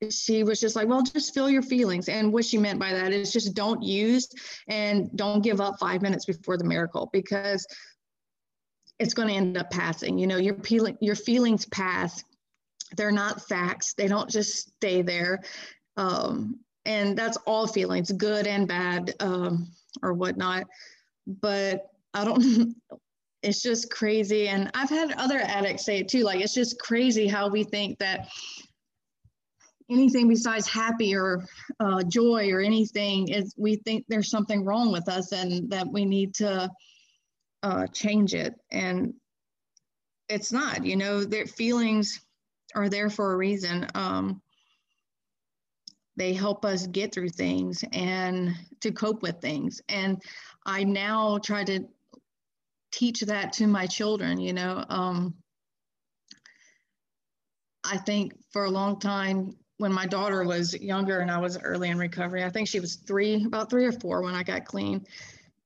she 0.09 0.43
was 0.43 0.59
just 0.59 0.75
like, 0.75 0.87
well, 0.87 1.03
just 1.03 1.33
feel 1.33 1.49
your 1.49 1.61
feelings. 1.61 2.09
And 2.09 2.33
what 2.33 2.45
she 2.45 2.57
meant 2.57 2.79
by 2.79 2.91
that 2.93 3.11
is 3.11 3.31
just 3.31 3.53
don't 3.53 3.81
use 3.81 4.27
and 4.67 5.09
don't 5.15 5.41
give 5.41 5.61
up 5.61 5.79
five 5.79 6.01
minutes 6.01 6.25
before 6.25 6.57
the 6.57 6.63
miracle 6.63 7.09
because 7.13 7.65
it's 8.99 9.13
going 9.13 9.27
to 9.27 9.33
end 9.33 9.57
up 9.57 9.69
passing. 9.71 10.17
You 10.17 10.27
know, 10.27 10.37
your 10.37 10.55
feeling, 10.55 10.97
your 11.01 11.15
feelings 11.15 11.65
pass. 11.65 12.23
They're 12.95 13.11
not 13.11 13.47
facts. 13.47 13.93
They 13.93 14.07
don't 14.07 14.29
just 14.29 14.69
stay 14.75 15.01
there. 15.01 15.41
Um, 15.97 16.59
and 16.85 17.17
that's 17.17 17.37
all 17.45 17.65
feelings, 17.65 18.11
good 18.11 18.45
and 18.45 18.67
bad, 18.67 19.13
um, 19.19 19.71
or 20.01 20.13
whatnot. 20.13 20.65
But 21.27 21.89
I 22.13 22.25
don't. 22.25 22.75
It's 23.45 23.61
just 23.61 23.91
crazy, 23.91 24.47
and 24.47 24.71
I've 24.73 24.89
had 24.89 25.11
other 25.17 25.37
addicts 25.37 25.83
say 25.83 25.97
it 25.97 26.07
too. 26.07 26.23
Like 26.23 26.39
it's 26.39 26.53
just 26.53 26.79
crazy 26.79 27.27
how 27.27 27.49
we 27.49 27.65
think 27.65 27.99
that 27.99 28.29
anything 29.89 30.27
besides 30.27 30.67
happy 30.67 31.15
or 31.15 31.45
uh, 31.79 32.03
joy 32.03 32.49
or 32.51 32.61
anything 32.61 33.27
is 33.29 33.53
we 33.57 33.75
think 33.75 34.05
there's 34.07 34.29
something 34.29 34.63
wrong 34.63 34.91
with 34.91 35.09
us 35.09 35.31
and 35.31 35.69
that 35.69 35.87
we 35.87 36.05
need 36.05 36.33
to 36.35 36.69
uh, 37.63 37.87
change 37.87 38.33
it 38.33 38.53
and 38.71 39.13
it's 40.29 40.51
not 40.51 40.85
you 40.85 40.95
know 40.95 41.23
their 41.23 41.45
feelings 41.45 42.21
are 42.75 42.89
there 42.89 43.09
for 43.09 43.33
a 43.33 43.37
reason 43.37 43.87
um, 43.95 44.41
they 46.15 46.33
help 46.33 46.65
us 46.65 46.87
get 46.87 47.13
through 47.13 47.29
things 47.29 47.83
and 47.91 48.53
to 48.81 48.91
cope 48.91 49.21
with 49.21 49.39
things 49.41 49.81
and 49.89 50.21
i 50.65 50.83
now 50.83 51.37
try 51.37 51.63
to 51.63 51.81
teach 52.91 53.21
that 53.21 53.53
to 53.53 53.65
my 53.65 53.87
children 53.87 54.39
you 54.39 54.53
know 54.53 54.83
um, 54.89 55.33
I 57.83 57.97
think 57.97 58.33
for 58.51 58.65
a 58.65 58.69
long 58.69 58.99
time 58.99 59.55
when 59.77 59.91
my 59.91 60.05
daughter 60.05 60.43
was 60.43 60.73
younger 60.73 61.19
and 61.19 61.29
I 61.29 61.39
was 61.39 61.57
early 61.61 61.89
in 61.89 61.97
recovery. 61.97 62.43
I 62.43 62.49
think 62.49 62.67
she 62.67 62.79
was 62.79 62.95
three, 62.95 63.43
about 63.45 63.69
three 63.69 63.85
or 63.85 63.91
four 63.91 64.21
when 64.21 64.35
I 64.35 64.43
got 64.43 64.65
clean. 64.65 65.05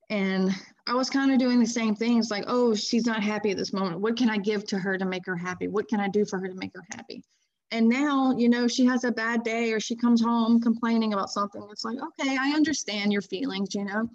And 0.09 0.51
I 0.87 0.93
was 0.93 1.09
kind 1.09 1.31
of 1.31 1.39
doing 1.39 1.59
the 1.59 1.65
same 1.65 1.95
things 1.95 2.31
like, 2.31 2.45
oh, 2.47 2.73
she's 2.73 3.05
not 3.05 3.21
happy 3.21 3.51
at 3.51 3.57
this 3.57 3.73
moment. 3.73 3.99
What 3.99 4.15
can 4.15 4.29
I 4.29 4.37
give 4.37 4.65
to 4.67 4.79
her 4.79 4.97
to 4.97 5.05
make 5.05 5.25
her 5.25 5.35
happy? 5.35 5.67
What 5.67 5.87
can 5.89 5.99
I 5.99 6.07
do 6.07 6.25
for 6.25 6.39
her 6.39 6.47
to 6.47 6.55
make 6.55 6.71
her 6.73 6.85
happy? 6.91 7.23
And 7.71 7.89
now, 7.89 8.33
you 8.37 8.47
know, 8.47 8.67
she 8.67 8.85
has 8.85 9.03
a 9.03 9.11
bad 9.11 9.43
day 9.43 9.73
or 9.73 9.79
she 9.81 9.95
comes 9.95 10.21
home 10.21 10.61
complaining 10.61 11.13
about 11.13 11.29
something. 11.29 11.61
It's 11.71 11.83
like, 11.83 11.97
okay, 11.97 12.37
I 12.39 12.51
understand 12.51 13.11
your 13.11 13.21
feelings, 13.21 13.75
you 13.75 13.83
know. 13.83 14.09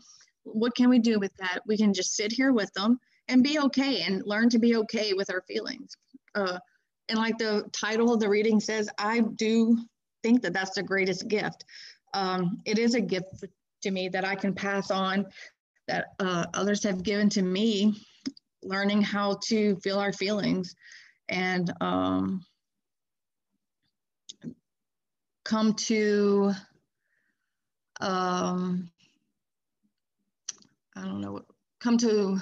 What 0.45 0.75
can 0.75 0.88
we 0.88 0.99
do 0.99 1.19
with 1.19 1.35
that? 1.37 1.61
We 1.67 1.76
can 1.76 1.93
just 1.93 2.17
sit 2.17 2.33
here 2.33 2.52
with 2.52 2.73
them 2.73 2.99
and 3.29 3.43
be 3.43 3.59
okay 3.59 4.02
and 4.02 4.23
learn 4.25 4.49
to 4.50 4.59
be 4.59 4.76
okay 4.76 5.12
with 5.12 5.31
our 5.31 5.43
feelings. 5.43 5.97
Uh, 6.35 6.59
and 7.09 7.19
like 7.19 7.37
the 7.37 7.69
title 7.73 8.14
of 8.14 8.21
the 8.21 8.29
reading 8.29 8.59
says, 8.59 8.88
I 8.99 9.21
do 9.21 9.79
think 10.23 10.41
that 10.43 10.55
that's 10.55 10.75
the 10.75 10.83
greatest 10.83 11.29
gift. 11.29 11.64
Um, 12.14 12.61
it 12.64 12.79
is 12.79 12.95
a 12.95 13.00
gift 13.00 13.45
to 13.83 13.91
me 13.91 14.09
that 14.09 14.25
I 14.25 14.35
can 14.35 14.55
pass 14.55 14.91
on 14.91 15.26
that 15.92 16.06
uh, 16.20 16.46
others 16.54 16.82
have 16.82 17.02
given 17.02 17.28
to 17.28 17.42
me, 17.42 17.94
learning 18.62 19.02
how 19.02 19.38
to 19.44 19.76
feel 19.76 19.99
our 19.99 20.12
feelings 20.12 20.75
and 21.28 21.70
um, 21.82 22.42
come 25.44 25.75
to, 25.75 26.52
um, 28.00 28.90
I 30.96 31.02
don't 31.02 31.20
know, 31.20 31.42
come 31.80 31.99
to 31.99 32.38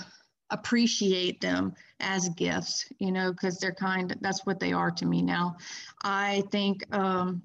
appreciate 0.51 1.41
them 1.41 1.75
as 1.99 2.29
gifts, 2.31 2.87
you 3.01 3.11
know, 3.11 3.33
because 3.33 3.59
they're 3.59 3.75
kind, 3.75 4.17
that's 4.21 4.47
what 4.47 4.61
they 4.61 4.73
are 4.73 4.93
to 4.93 5.07
me 5.07 5.23
now. 5.23 5.57
I 6.05 6.45
think 6.53 6.85
um, 6.95 7.43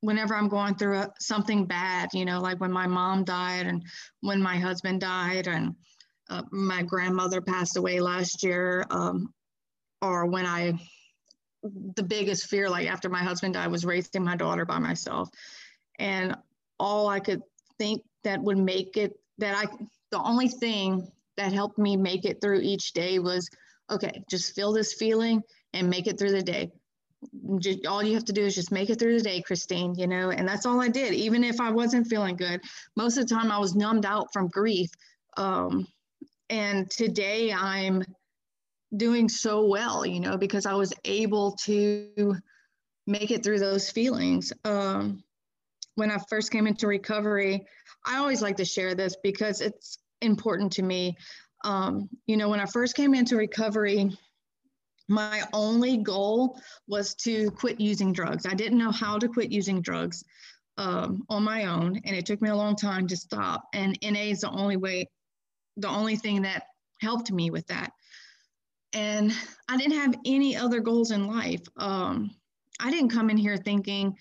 whenever 0.00 0.34
I'm 0.34 0.48
going 0.48 0.74
through 0.74 0.98
a, 0.98 1.10
something 1.18 1.66
bad, 1.66 2.10
you 2.12 2.24
know, 2.24 2.40
like 2.40 2.60
when 2.60 2.72
my 2.72 2.86
mom 2.86 3.24
died 3.24 3.66
and 3.66 3.82
when 4.20 4.40
my 4.40 4.56
husband 4.58 5.00
died 5.00 5.48
and 5.48 5.74
uh, 6.30 6.42
my 6.50 6.82
grandmother 6.82 7.40
passed 7.40 7.76
away 7.76 8.00
last 8.00 8.42
year, 8.42 8.84
um, 8.90 9.32
or 10.00 10.26
when 10.26 10.46
I, 10.46 10.78
the 11.62 12.02
biggest 12.02 12.46
fear, 12.46 12.68
like 12.68 12.88
after 12.88 13.08
my 13.08 13.22
husband 13.22 13.54
died, 13.54 13.70
was 13.70 13.84
raising 13.84 14.24
my 14.24 14.36
daughter 14.36 14.64
by 14.64 14.78
myself. 14.78 15.28
And 15.98 16.36
all 16.78 17.08
I 17.08 17.20
could 17.20 17.42
think 17.78 18.02
that 18.24 18.40
would 18.40 18.58
make 18.58 18.96
it, 18.96 19.14
that 19.38 19.56
I, 19.56 19.66
the 20.10 20.20
only 20.22 20.48
thing 20.48 21.10
that 21.36 21.52
helped 21.52 21.78
me 21.78 21.96
make 21.96 22.24
it 22.24 22.40
through 22.40 22.60
each 22.60 22.92
day 22.92 23.18
was 23.18 23.48
okay, 23.90 24.22
just 24.28 24.54
feel 24.54 24.72
this 24.72 24.92
feeling 24.92 25.42
and 25.72 25.88
make 25.88 26.06
it 26.06 26.18
through 26.18 26.32
the 26.32 26.42
day 26.42 26.70
just, 27.58 27.86
all 27.86 28.02
you 28.02 28.14
have 28.14 28.24
to 28.26 28.32
do 28.32 28.44
is 28.44 28.54
just 28.54 28.72
make 28.72 28.90
it 28.90 28.98
through 28.98 29.18
the 29.18 29.24
day, 29.24 29.42
Kristine, 29.42 29.98
you 29.98 30.06
know, 30.06 30.30
and 30.30 30.46
that's 30.46 30.66
all 30.66 30.80
I 30.80 30.88
did. 30.88 31.14
Even 31.14 31.44
if 31.44 31.60
I 31.60 31.70
wasn't 31.70 32.06
feeling 32.06 32.36
good, 32.36 32.60
most 32.96 33.16
of 33.16 33.26
the 33.26 33.34
time 33.34 33.50
I 33.50 33.58
was 33.58 33.74
numbed 33.74 34.06
out 34.06 34.32
from 34.32 34.48
grief. 34.48 34.90
Um, 35.36 35.86
and 36.50 36.90
today 36.90 37.52
I'm 37.52 38.02
doing 38.96 39.28
so 39.28 39.66
well, 39.66 40.06
you 40.06 40.20
know, 40.20 40.36
because 40.36 40.66
I 40.66 40.74
was 40.74 40.92
able 41.04 41.52
to 41.64 42.36
make 43.06 43.30
it 43.30 43.42
through 43.42 43.58
those 43.58 43.90
feelings. 43.90 44.52
Um, 44.64 45.22
when 45.94 46.10
I 46.10 46.18
first 46.28 46.52
came 46.52 46.66
into 46.66 46.86
recovery, 46.86 47.66
I 48.06 48.18
always 48.18 48.42
like 48.42 48.56
to 48.58 48.64
share 48.64 48.94
this 48.94 49.16
because 49.22 49.60
it's 49.60 49.98
important 50.22 50.72
to 50.72 50.82
me. 50.82 51.16
Um, 51.64 52.08
you 52.26 52.36
know, 52.36 52.48
when 52.48 52.60
I 52.60 52.66
first 52.66 52.94
came 52.94 53.14
into 53.14 53.36
recovery, 53.36 54.16
my 55.08 55.42
only 55.52 55.96
goal 55.96 56.60
was 56.86 57.14
to 57.16 57.50
quit 57.52 57.80
using 57.80 58.12
drugs. 58.12 58.46
I 58.46 58.54
didn't 58.54 58.78
know 58.78 58.92
how 58.92 59.18
to 59.18 59.28
quit 59.28 59.50
using 59.50 59.80
drugs 59.80 60.22
um, 60.76 61.24
on 61.28 61.42
my 61.42 61.64
own, 61.64 62.00
and 62.04 62.14
it 62.14 62.26
took 62.26 62.40
me 62.42 62.50
a 62.50 62.56
long 62.56 62.76
time 62.76 63.06
to 63.08 63.16
stop. 63.16 63.64
And 63.72 63.98
NA 64.02 64.20
is 64.20 64.40
the 64.40 64.50
only 64.50 64.76
way, 64.76 65.08
the 65.76 65.88
only 65.88 66.16
thing 66.16 66.42
that 66.42 66.64
helped 67.00 67.32
me 67.32 67.50
with 67.50 67.66
that. 67.68 67.92
And 68.92 69.32
I 69.68 69.76
didn't 69.76 69.98
have 69.98 70.14
any 70.24 70.56
other 70.56 70.80
goals 70.80 71.10
in 71.10 71.26
life. 71.26 71.62
Um, 71.76 72.30
I 72.80 72.90
didn't 72.90 73.10
come 73.10 73.30
in 73.30 73.36
here 73.36 73.56
thinking, 73.56 74.16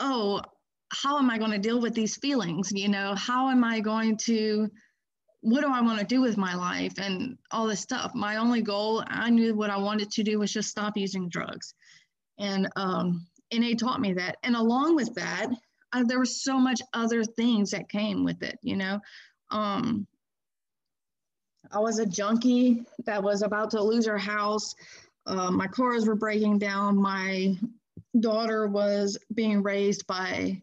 oh, 0.00 0.42
how 0.90 1.18
am 1.18 1.30
I 1.30 1.38
going 1.38 1.50
to 1.50 1.58
deal 1.58 1.80
with 1.80 1.94
these 1.94 2.16
feelings? 2.16 2.72
You 2.72 2.88
know, 2.88 3.14
how 3.14 3.50
am 3.50 3.64
I 3.64 3.80
going 3.80 4.16
to 4.18 4.70
what 5.48 5.62
do 5.62 5.72
I 5.72 5.80
want 5.80 5.98
to 5.98 6.04
do 6.04 6.20
with 6.20 6.36
my 6.36 6.54
life 6.54 6.94
and 6.98 7.38
all 7.50 7.66
this 7.66 7.80
stuff. 7.80 8.14
My 8.14 8.36
only 8.36 8.62
goal, 8.62 9.02
I 9.06 9.30
knew 9.30 9.54
what 9.54 9.70
I 9.70 9.78
wanted 9.78 10.10
to 10.12 10.22
do 10.22 10.38
was 10.38 10.52
just 10.52 10.70
stop 10.70 10.96
using 10.96 11.28
drugs. 11.28 11.74
And 12.38 12.68
um, 12.76 13.26
NA 13.52 13.74
taught 13.76 14.00
me 14.00 14.12
that. 14.14 14.36
And 14.42 14.54
along 14.54 14.96
with 14.96 15.14
that, 15.14 15.48
I, 15.92 16.04
there 16.04 16.18
was 16.18 16.42
so 16.42 16.58
much 16.58 16.80
other 16.92 17.24
things 17.24 17.70
that 17.70 17.88
came 17.88 18.24
with 18.24 18.42
it, 18.42 18.58
you 18.62 18.76
know. 18.76 19.00
Um, 19.50 20.06
I 21.72 21.78
was 21.78 21.98
a 21.98 22.06
junkie 22.06 22.84
that 23.06 23.22
was 23.22 23.42
about 23.42 23.70
to 23.70 23.82
lose 23.82 24.06
her 24.06 24.18
house. 24.18 24.74
Uh, 25.26 25.50
my 25.50 25.66
cars 25.66 26.06
were 26.06 26.14
breaking 26.14 26.58
down. 26.58 26.96
My 26.96 27.56
daughter 28.18 28.66
was 28.66 29.18
being 29.34 29.62
raised 29.62 30.06
by 30.06 30.62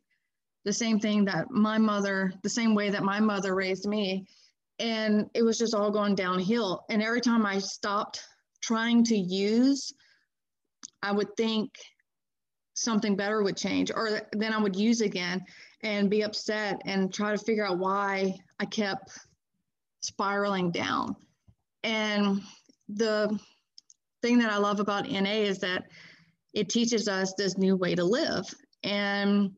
the 0.63 0.74
same 0.74 1.00
thing 1.00 1.25
that 1.25 1.51
my 1.51 1.77
mother, 1.77 2.34
the 2.42 2.50
same 2.50 2.75
way 2.75 2.89
that 2.89 3.04
my 3.04 3.20
mother 3.20 3.54
raised 3.54 3.88
me. 3.88 4.27
And 4.79 5.29
it 5.34 5.44
was 5.44 5.58
just 5.58 5.74
all 5.74 5.91
going 5.91 6.15
downhill. 6.15 6.86
And 6.89 7.01
every 7.01 7.22
time 7.22 7.46
I 7.46 7.60
stopped 7.60 8.22
trying 8.62 9.03
to 9.05 9.17
use, 9.17 9.94
I 11.01 11.12
would 11.12 11.36
think 11.38 11.72
something 12.74 13.15
better 13.15 13.41
would 13.41 13.55
change, 13.55 13.89
or 13.89 14.22
then 14.34 14.53
I 14.53 14.62
would 14.62 14.75
use 14.75 15.01
again 15.01 15.41
and 15.84 16.10
be 16.10 16.24
upset 16.24 16.82
and 16.86 17.13
try 17.13 17.32
to 17.32 17.44
figure 17.44 17.65
out 17.65 17.79
why 17.79 18.34
I 18.60 18.65
kept 18.65 19.17
spiraling 20.01 20.72
down. 20.72 21.15
And 21.84 22.41
the 22.89 23.39
thing 24.22 24.39
that 24.39 24.51
I 24.51 24.58
love 24.58 24.79
about 24.79 25.10
NA 25.10 25.29
is 25.29 25.60
that 25.60 25.86
it 26.53 26.70
teaches 26.70 27.08
us 27.08 27.34
this 27.38 27.58
new 27.58 27.75
way 27.75 27.96
to 27.96 28.03
live. 28.03 28.46
And 28.84 29.51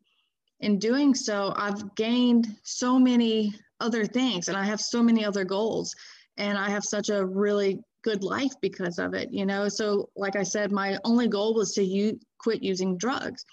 in 0.60 0.80
doing 0.80 1.16
so, 1.16 1.54
I've 1.56 1.96
gained 1.96 2.48
so 2.64 3.00
many 3.00 3.54
other 3.80 4.06
things 4.06 4.48
and 4.48 4.58
I 4.58 4.64
have 4.64 4.82
so 4.82 5.04
many 5.04 5.26
other 5.26 5.44
goals. 5.44 5.94
And 6.38 6.58
I 6.58 6.70
have 6.70 6.84
such 6.84 7.10
a 7.10 7.26
really 7.26 7.80
good 8.04 8.24
life 8.24 8.54
because 8.62 9.00
of 9.00 9.14
it, 9.16 9.30
you 9.32 9.46
know. 9.46 9.68
So, 9.70 10.10
like 10.16 10.36
I 10.36 10.44
said, 10.44 10.72
my 10.72 10.98
only 11.04 11.28
goal 11.28 11.56
was 11.56 11.74
to 11.74 11.84
u- 11.84 12.20
quit 12.38 12.62
using 12.62 12.98
drugs. 12.98 13.44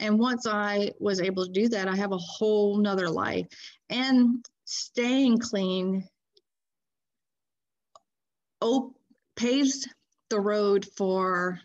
And 0.00 0.18
once 0.18 0.46
I 0.46 0.90
was 0.98 1.20
able 1.20 1.46
to 1.46 1.52
do 1.52 1.68
that, 1.68 1.88
I 1.88 1.94
have 1.94 2.12
a 2.12 2.18
whole 2.18 2.76
nother 2.76 3.08
life. 3.08 3.46
And 3.88 4.44
staying 4.64 5.38
clean 5.38 6.08
op- 8.60 8.96
paves 9.36 9.86
the 10.28 10.40
road 10.40 10.86
for 10.96 11.60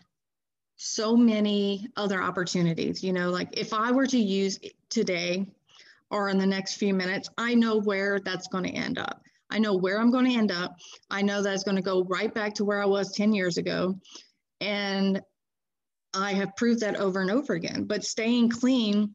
so 0.76 1.16
many 1.16 1.88
other 1.96 2.22
opportunities. 2.22 3.02
You 3.02 3.12
know, 3.12 3.30
like 3.30 3.48
if 3.52 3.72
I 3.74 3.90
were 3.92 4.06
to 4.06 4.18
use 4.18 4.60
today 4.88 5.46
or 6.10 6.28
in 6.28 6.38
the 6.38 6.46
next 6.46 6.74
few 6.74 6.94
minutes, 6.94 7.28
I 7.38 7.54
know 7.54 7.78
where 7.78 8.20
that's 8.20 8.48
going 8.48 8.64
to 8.64 8.70
end 8.70 8.98
up. 8.98 9.22
I 9.50 9.58
know 9.58 9.76
where 9.76 10.00
I'm 10.00 10.10
going 10.10 10.26
to 10.26 10.36
end 10.36 10.52
up. 10.52 10.76
I 11.10 11.22
know 11.22 11.42
that 11.42 11.54
it's 11.54 11.64
going 11.64 11.76
to 11.76 11.82
go 11.82 12.04
right 12.04 12.32
back 12.32 12.54
to 12.54 12.64
where 12.64 12.82
I 12.82 12.86
was 12.86 13.12
10 13.12 13.32
years 13.32 13.58
ago. 13.58 13.96
And 14.60 15.20
I 16.14 16.32
have 16.32 16.56
proved 16.56 16.80
that 16.80 16.96
over 16.96 17.20
and 17.20 17.30
over 17.30 17.54
again. 17.54 17.84
But 17.84 18.04
staying 18.04 18.50
clean 18.50 19.14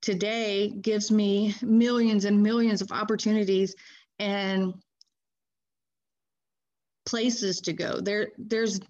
today 0.00 0.70
gives 0.70 1.10
me 1.10 1.54
millions 1.62 2.24
and 2.24 2.42
millions 2.42 2.82
of 2.82 2.92
opportunities 2.92 3.74
and 4.18 4.74
places 7.06 7.60
to 7.62 7.72
go. 7.72 8.00
There, 8.00 8.28
there's 8.38 8.80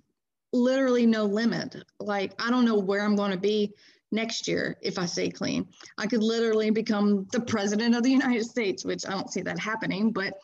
literally 0.53 1.07
no 1.07 1.25
limit. 1.25 1.77
Like 1.99 2.33
I 2.43 2.51
don't 2.51 2.65
know 2.65 2.79
where 2.79 3.03
I'm 3.03 3.17
going 3.17 3.33
to 3.33 3.39
be 3.39 3.73
next 4.13 4.47
year 4.47 4.77
if 4.83 4.99
I 4.99 5.07
stay 5.07 5.31
clean. 5.31 5.67
I 5.99 6.07
could 6.07 6.23
literally 6.23 6.71
become 6.71 7.27
the 7.33 7.41
president 7.41 7.95
of 7.95 8.03
the 8.03 8.11
United 8.11 8.45
States, 8.45 8.85
which 8.85 9.07
I 9.07 9.11
don't 9.11 9.33
see 9.33 9.43
that 9.43 9.59
happening, 9.59 10.13
but 10.13 10.35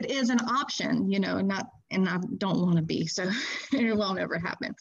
it 0.00 0.10
is 0.10 0.30
an 0.30 0.40
option, 0.40 1.10
you 1.10 1.20
know, 1.20 1.40
not 1.40 1.70
and 1.90 2.08
I 2.08 2.18
don't 2.38 2.60
want 2.60 2.76
to 2.76 2.82
be, 2.82 3.06
so 3.06 3.28
it 3.72 3.96
won't 3.96 4.18
ever 4.18 4.38
happen. 4.38 4.74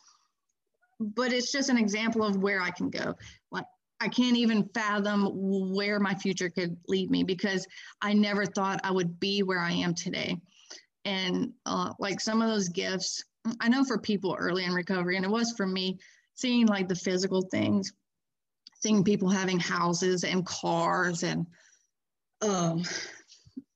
But 0.99 1.33
it's 1.33 1.51
just 1.51 1.69
an 1.69 1.77
example 1.77 2.23
of 2.23 2.37
where 2.37 2.61
I 2.61 2.71
can 2.71 2.89
go. 2.89 3.15
Like 3.51 3.65
I 3.99 4.09
can't 4.09 4.37
even 4.37 4.69
fathom 4.73 5.73
where 5.73 5.99
my 5.99 6.13
future 6.13 6.49
could 6.49 6.77
lead 6.87 7.09
me 7.09 7.23
because 7.23 7.65
I 8.01 8.13
never 8.13 8.45
thought 8.45 8.81
I 8.83 8.91
would 8.91 9.19
be 9.19 9.43
where 9.43 9.59
I 9.59 9.71
am 9.71 9.93
today 9.93 10.37
and 11.05 11.53
uh, 11.65 11.93
like 11.99 12.19
some 12.19 12.41
of 12.41 12.49
those 12.49 12.69
gifts 12.69 13.23
i 13.61 13.69
know 13.69 13.83
for 13.83 13.97
people 13.97 14.35
early 14.37 14.65
in 14.65 14.73
recovery 14.73 15.15
and 15.15 15.25
it 15.25 15.31
was 15.31 15.53
for 15.55 15.65
me 15.65 15.97
seeing 16.35 16.67
like 16.67 16.87
the 16.87 16.95
physical 16.95 17.41
things 17.41 17.93
seeing 18.81 19.03
people 19.03 19.29
having 19.29 19.59
houses 19.59 20.23
and 20.23 20.45
cars 20.45 21.23
and 21.23 21.45
um, 22.41 22.83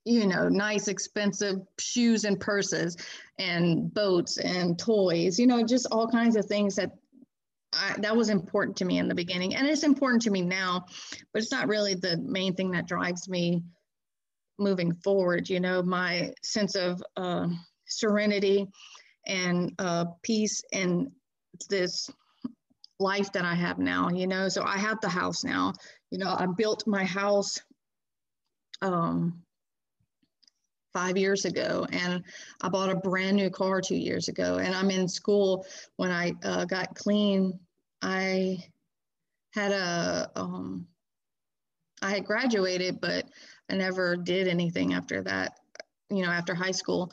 you 0.05 0.27
know 0.27 0.49
nice 0.49 0.87
expensive 0.87 1.59
shoes 1.79 2.23
and 2.23 2.39
purses 2.39 2.97
and 3.39 3.93
boats 3.93 4.37
and 4.37 4.77
toys 4.77 5.39
you 5.39 5.47
know 5.47 5.63
just 5.63 5.87
all 5.91 6.07
kinds 6.07 6.35
of 6.35 6.45
things 6.45 6.75
that 6.75 6.91
I, 7.73 7.95
that 7.99 8.15
was 8.15 8.29
important 8.29 8.77
to 8.77 8.85
me 8.85 8.99
in 8.99 9.07
the 9.07 9.15
beginning 9.15 9.55
and 9.55 9.67
it's 9.67 9.83
important 9.83 10.21
to 10.23 10.31
me 10.31 10.41
now 10.41 10.85
but 11.33 11.41
it's 11.41 11.51
not 11.51 11.67
really 11.67 11.95
the 11.95 12.17
main 12.17 12.53
thing 12.53 12.71
that 12.71 12.87
drives 12.87 13.27
me 13.27 13.63
moving 14.57 14.93
forward. 14.93 15.49
You 15.49 15.59
know, 15.59 15.81
my 15.81 16.33
sense 16.43 16.75
of 16.75 17.03
uh, 17.17 17.47
serenity 17.85 18.67
and 19.27 19.71
uh, 19.79 20.05
peace 20.23 20.61
and 20.73 21.11
this 21.69 22.09
life 22.99 23.31
that 23.33 23.45
I 23.45 23.55
have 23.55 23.79
now, 23.79 24.09
you 24.09 24.27
know. 24.27 24.47
So 24.49 24.63
I 24.63 24.77
have 24.77 24.99
the 25.01 25.09
house 25.09 25.43
now. 25.43 25.73
You 26.11 26.19
know, 26.19 26.29
I 26.29 26.45
built 26.45 26.87
my 26.87 27.03
house 27.03 27.59
um, 28.81 29.41
five 30.93 31.17
years 31.17 31.45
ago, 31.45 31.87
and 31.91 32.23
I 32.61 32.69
bought 32.69 32.91
a 32.91 32.95
brand 32.95 33.37
new 33.37 33.49
car 33.49 33.81
two 33.81 33.95
years 33.95 34.27
ago. 34.27 34.57
And 34.57 34.75
I'm 34.75 34.91
in 34.91 35.07
school 35.07 35.65
when 35.97 36.11
I 36.11 36.33
uh, 36.43 36.65
got 36.65 36.95
clean. 36.95 37.59
I 38.01 38.57
had 39.53 39.71
a 39.71 40.31
um, 40.35 40.87
I 42.01 42.11
had 42.11 42.25
graduated, 42.25 42.99
but 42.99 43.25
I 43.69 43.75
never 43.75 44.15
did 44.15 44.47
anything 44.47 44.93
after 44.93 45.23
that, 45.23 45.53
you 46.09 46.23
know, 46.23 46.29
after 46.29 46.53
high 46.53 46.71
school. 46.71 47.11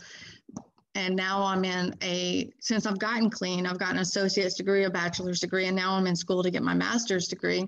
And 0.94 1.14
now 1.14 1.42
I'm 1.44 1.64
in 1.64 1.94
a, 2.03 2.50
since 2.61 2.85
I've 2.85 2.98
gotten 2.98 3.31
clean, 3.31 3.66
I've 3.66 3.79
got 3.79 3.92
an 3.92 3.98
associate's 3.98 4.57
degree, 4.57 4.85
a 4.85 4.90
bachelor's 4.90 5.40
degree, 5.40 5.66
and 5.66 5.76
now 5.76 5.94
I'm 5.94 6.07
in 6.07 6.16
school 6.16 6.42
to 6.42 6.50
get 6.50 6.62
my 6.62 6.74
master's 6.74 7.29
degree 7.29 7.64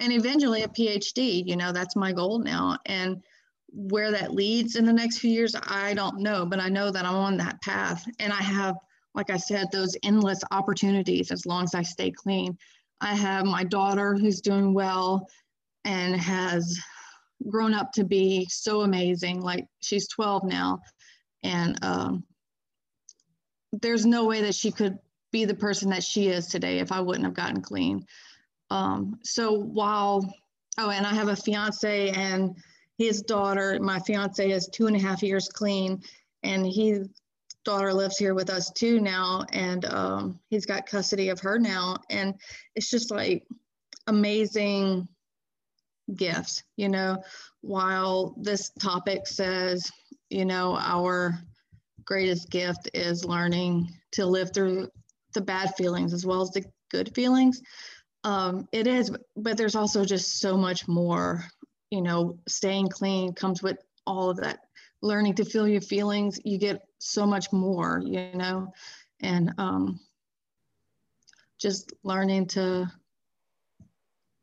and 0.00 0.12
eventually 0.12 0.62
a 0.62 0.68
PhD. 0.68 1.46
You 1.46 1.56
know, 1.56 1.72
that's 1.72 1.94
my 1.94 2.12
goal 2.12 2.38
now. 2.38 2.78
And 2.86 3.22
where 3.68 4.10
that 4.10 4.34
leads 4.34 4.76
in 4.76 4.84
the 4.84 4.92
next 4.92 5.18
few 5.18 5.30
years, 5.30 5.54
I 5.68 5.94
don't 5.94 6.20
know, 6.20 6.44
but 6.46 6.58
I 6.58 6.68
know 6.68 6.90
that 6.90 7.04
I'm 7.04 7.14
on 7.14 7.36
that 7.36 7.60
path. 7.62 8.04
And 8.18 8.32
I 8.32 8.42
have, 8.42 8.76
like 9.14 9.30
I 9.30 9.36
said, 9.36 9.68
those 9.70 9.96
endless 10.02 10.40
opportunities 10.50 11.30
as 11.30 11.46
long 11.46 11.64
as 11.64 11.74
I 11.74 11.82
stay 11.82 12.10
clean. 12.10 12.56
I 13.00 13.14
have 13.14 13.44
my 13.44 13.64
daughter 13.64 14.14
who's 14.14 14.40
doing 14.40 14.74
well 14.74 15.28
and 15.84 16.16
has 16.16 16.78
grown 17.48 17.74
up 17.74 17.92
to 17.92 18.04
be 18.04 18.46
so 18.50 18.82
amazing. 18.82 19.40
Like 19.40 19.66
she's 19.80 20.08
12 20.08 20.44
now, 20.44 20.80
and 21.42 21.78
um, 21.82 22.24
there's 23.72 24.06
no 24.06 24.24
way 24.24 24.42
that 24.42 24.54
she 24.54 24.70
could 24.70 24.98
be 25.32 25.44
the 25.44 25.54
person 25.54 25.90
that 25.90 26.02
she 26.02 26.28
is 26.28 26.46
today 26.46 26.78
if 26.78 26.90
I 26.92 27.00
wouldn't 27.00 27.24
have 27.24 27.34
gotten 27.34 27.62
clean. 27.62 28.06
Um, 28.70 29.18
so 29.22 29.52
while, 29.52 30.32
oh, 30.78 30.90
and 30.90 31.06
I 31.06 31.14
have 31.14 31.28
a 31.28 31.36
fiance 31.36 32.10
and 32.10 32.56
his 32.98 33.22
daughter, 33.22 33.78
my 33.80 33.98
fiance 34.00 34.50
is 34.50 34.68
two 34.68 34.86
and 34.86 34.96
a 34.96 35.00
half 35.00 35.22
years 35.22 35.48
clean, 35.48 36.02
and 36.42 36.66
his 36.66 37.08
daughter 37.64 37.92
lives 37.94 38.18
here 38.18 38.34
with 38.34 38.50
us 38.50 38.70
too 38.70 39.00
now, 39.00 39.44
and 39.52 39.84
um, 39.86 40.40
he's 40.50 40.66
got 40.66 40.86
custody 40.86 41.28
of 41.28 41.40
her 41.40 41.58
now. 41.58 41.96
And 42.10 42.34
it's 42.74 42.90
just 42.90 43.10
like 43.10 43.46
amazing 44.06 45.08
gifts. 46.14 46.62
You 46.76 46.88
know, 46.88 47.22
while 47.60 48.34
this 48.38 48.70
topic 48.80 49.26
says, 49.26 49.90
you 50.28 50.44
know, 50.44 50.76
our 50.76 51.38
greatest 52.10 52.50
gift 52.50 52.90
is 52.92 53.24
learning 53.24 53.88
to 54.10 54.26
live 54.26 54.52
through 54.52 54.90
the 55.32 55.40
bad 55.40 55.72
feelings 55.76 56.12
as 56.12 56.26
well 56.26 56.42
as 56.42 56.50
the 56.50 56.64
good 56.90 57.14
feelings. 57.14 57.62
Um, 58.24 58.66
it 58.72 58.88
is, 58.88 59.16
but 59.36 59.56
there's 59.56 59.76
also 59.76 60.04
just 60.04 60.40
so 60.40 60.56
much 60.56 60.88
more. 60.88 61.44
You 61.92 62.02
know, 62.02 62.38
staying 62.48 62.88
clean 62.88 63.32
comes 63.32 63.62
with 63.62 63.78
all 64.08 64.28
of 64.28 64.38
that. 64.38 64.58
Learning 65.02 65.34
to 65.36 65.44
feel 65.44 65.68
your 65.68 65.80
feelings, 65.80 66.40
you 66.44 66.58
get 66.58 66.82
so 66.98 67.26
much 67.26 67.52
more, 67.52 68.02
you 68.04 68.32
know, 68.34 68.72
and 69.22 69.52
um, 69.56 70.00
just 71.58 71.92
learning 72.02 72.48
to 72.48 72.90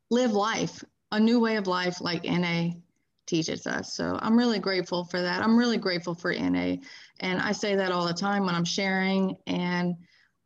live 0.09 0.31
life 0.31 0.83
a 1.11 1.19
new 1.19 1.41
way 1.41 1.57
of 1.57 1.67
life 1.67 1.99
like 1.99 2.23
NA 2.23 2.69
teaches 3.27 3.67
us. 3.67 3.93
So 3.93 4.17
I'm 4.21 4.37
really 4.37 4.59
grateful 4.59 5.03
for 5.05 5.21
that. 5.21 5.43
I'm 5.43 5.57
really 5.57 5.77
grateful 5.77 6.15
for 6.15 6.33
NA. 6.33 6.77
And 7.19 7.39
I 7.39 7.51
say 7.51 7.75
that 7.75 7.91
all 7.91 8.07
the 8.07 8.13
time 8.13 8.45
when 8.45 8.55
I'm 8.55 8.65
sharing. 8.65 9.35
And 9.45 9.95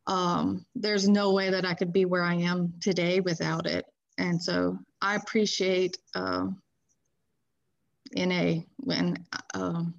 um, 0.06 0.66
there's 0.74 1.08
no 1.08 1.32
way 1.32 1.50
that 1.50 1.64
I 1.64 1.74
could 1.74 1.92
be 1.92 2.04
where 2.04 2.24
I 2.24 2.34
am 2.34 2.74
today 2.80 3.20
without 3.20 3.66
it. 3.66 3.86
And 4.18 4.42
so 4.42 4.78
I 5.00 5.14
appreciate 5.14 5.96
um, 6.14 6.60
NA 8.14 8.60
when 8.76 9.16
um, 9.54 9.94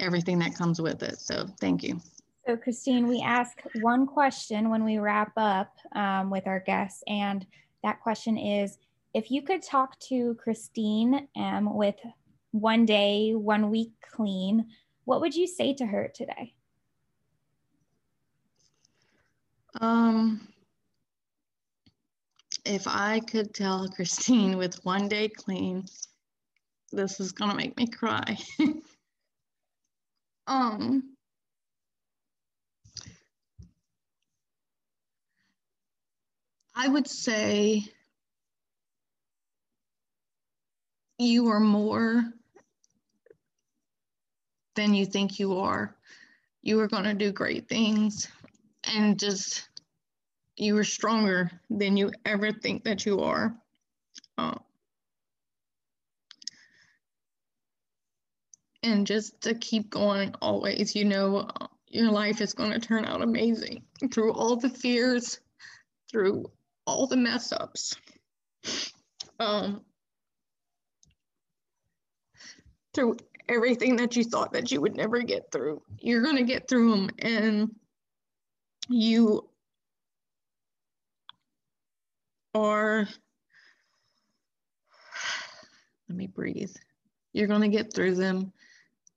everything 0.00 0.38
that 0.38 0.54
comes 0.54 0.80
with 0.80 1.02
it. 1.02 1.18
So 1.18 1.46
thank 1.60 1.82
you. 1.82 2.00
So, 2.46 2.56
Kristine, 2.56 3.08
we 3.08 3.22
ask 3.22 3.58
one 3.80 4.06
question 4.06 4.68
when 4.68 4.84
we 4.84 4.98
wrap 4.98 5.32
up 5.36 5.78
um, 5.92 6.28
with 6.28 6.46
our 6.46 6.60
guests, 6.60 7.02
and 7.06 7.46
that 7.82 8.02
question 8.02 8.36
is 8.36 8.76
if 9.14 9.30
you 9.30 9.42
could 9.42 9.62
talk 9.62 9.98
to 10.00 10.36
Kristine 10.44 11.28
M 11.36 11.72
with 11.74 11.94
one 12.50 12.84
day, 12.84 13.32
one 13.32 13.70
week 13.70 13.92
clean, 14.12 14.66
what 15.04 15.20
would 15.20 15.34
you 15.34 15.46
say 15.46 15.72
to 15.74 15.86
her 15.86 16.10
today? 16.12 16.54
Um, 19.80 20.48
if 22.64 22.86
I 22.88 23.20
could 23.20 23.54
tell 23.54 23.88
Kristine 23.88 24.56
with 24.58 24.84
one 24.84 25.08
day 25.08 25.28
clean, 25.28 25.84
this 26.92 27.20
is 27.20 27.30
gonna 27.32 27.54
make 27.54 27.76
me 27.76 27.86
cry. 27.86 28.36
um, 30.48 31.14
I 36.74 36.88
would 36.88 37.06
say 37.06 37.84
you 41.18 41.48
are 41.48 41.60
more 41.60 42.24
than 44.74 44.94
you 44.94 45.06
think 45.06 45.38
you 45.38 45.58
are. 45.58 45.96
You 46.62 46.80
are 46.80 46.88
going 46.88 47.04
to 47.04 47.14
do 47.14 47.30
great 47.32 47.68
things 47.68 48.28
and 48.84 49.18
just 49.18 49.68
you 50.56 50.76
are 50.76 50.84
stronger 50.84 51.50
than 51.70 51.96
you 51.96 52.12
ever 52.24 52.52
think 52.52 52.84
that 52.84 53.06
you 53.06 53.20
are. 53.20 53.54
Uh, 54.38 54.54
and 58.82 59.06
just 59.06 59.40
to 59.42 59.54
keep 59.54 59.90
going 59.90 60.34
always, 60.40 60.94
you 60.94 61.04
know, 61.04 61.48
your 61.88 62.10
life 62.10 62.40
is 62.40 62.54
going 62.54 62.72
to 62.72 62.80
turn 62.80 63.04
out 63.04 63.22
amazing 63.22 63.82
through 64.12 64.32
all 64.32 64.56
the 64.56 64.68
fears, 64.68 65.40
through 66.10 66.50
all 66.86 67.06
the 67.06 67.16
mess 67.16 67.52
ups. 67.52 67.96
Um, 69.38 69.82
through 72.94 73.16
everything 73.48 73.96
that 73.96 74.16
you 74.16 74.24
thought 74.24 74.52
that 74.52 74.70
you 74.72 74.80
would 74.80 74.96
never 74.96 75.22
get 75.22 75.50
through. 75.52 75.82
You're 75.98 76.22
going 76.22 76.36
to 76.36 76.44
get 76.44 76.68
through 76.68 76.90
them 76.90 77.10
and 77.18 77.74
you 78.88 79.48
are 82.54 83.08
let 86.08 86.16
me 86.16 86.26
breathe. 86.26 86.74
You're 87.32 87.48
going 87.48 87.62
to 87.62 87.68
get 87.68 87.92
through 87.92 88.14
them 88.14 88.52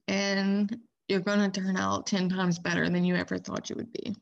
and 0.08 0.78
you're 1.08 1.20
going 1.20 1.50
to 1.52 1.62
turn 1.62 1.78
out 1.78 2.08
10 2.08 2.30
times 2.30 2.60
better 2.60 2.90
than 2.90 3.04
you 3.04 3.16
ever 3.16 3.38
thought 3.38 3.70
you 3.70 3.76
would 3.76 3.92
be. 3.94 4.16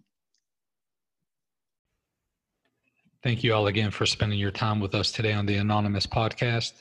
Thank 3.23 3.43
you 3.43 3.53
all 3.53 3.67
again 3.67 3.89
for 3.89 4.05
spending 4.05 4.37
your 4.37 4.51
time 4.51 4.79
with 4.79 4.93
us 4.93 5.11
today 5.11 5.33
on 5.33 5.47
the 5.47 5.55
Anonymous 5.55 6.05
podcast. 6.05 6.73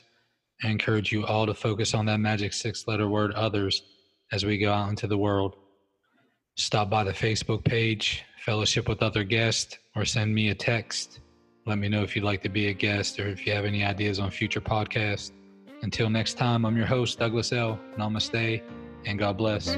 I 0.63 0.69
encourage 0.69 1.11
you 1.11 1.25
all 1.25 1.45
to 1.45 1.53
focus 1.53 1.93
on 1.93 2.05
that 2.05 2.19
magic 2.19 2.53
six 2.53 2.87
letter 2.87 3.07
word 3.07 3.31
others 3.33 3.83
as 4.31 4.45
we 4.45 4.57
go 4.57 4.71
out 4.71 4.89
into 4.89 5.07
the 5.07 5.17
world. 5.17 5.55
Stop 6.55 6.89
by 6.89 7.03
the 7.03 7.11
Facebook 7.11 7.63
page, 7.63 8.23
fellowship 8.39 8.87
with 8.87 9.03
other 9.03 9.23
guests, 9.23 9.77
or 9.95 10.05
send 10.05 10.33
me 10.33 10.49
a 10.49 10.55
text. 10.55 11.19
Let 11.65 11.77
me 11.77 11.89
know 11.89 12.03
if 12.03 12.15
you'd 12.15 12.23
like 12.23 12.43
to 12.43 12.49
be 12.49 12.67
a 12.67 12.73
guest 12.73 13.19
or 13.19 13.27
if 13.27 13.45
you 13.45 13.53
have 13.53 13.65
any 13.65 13.83
ideas 13.83 14.19
on 14.19 14.31
future 14.31 14.61
podcasts. 14.61 15.31
Until 15.81 16.09
next 16.09 16.35
time, 16.35 16.65
I'm 16.65 16.77
your 16.77 16.85
host, 16.85 17.19
Douglas 17.19 17.51
L. 17.51 17.79
Namaste, 17.97 18.61
and 19.05 19.19
God 19.19 19.37
bless. 19.37 19.75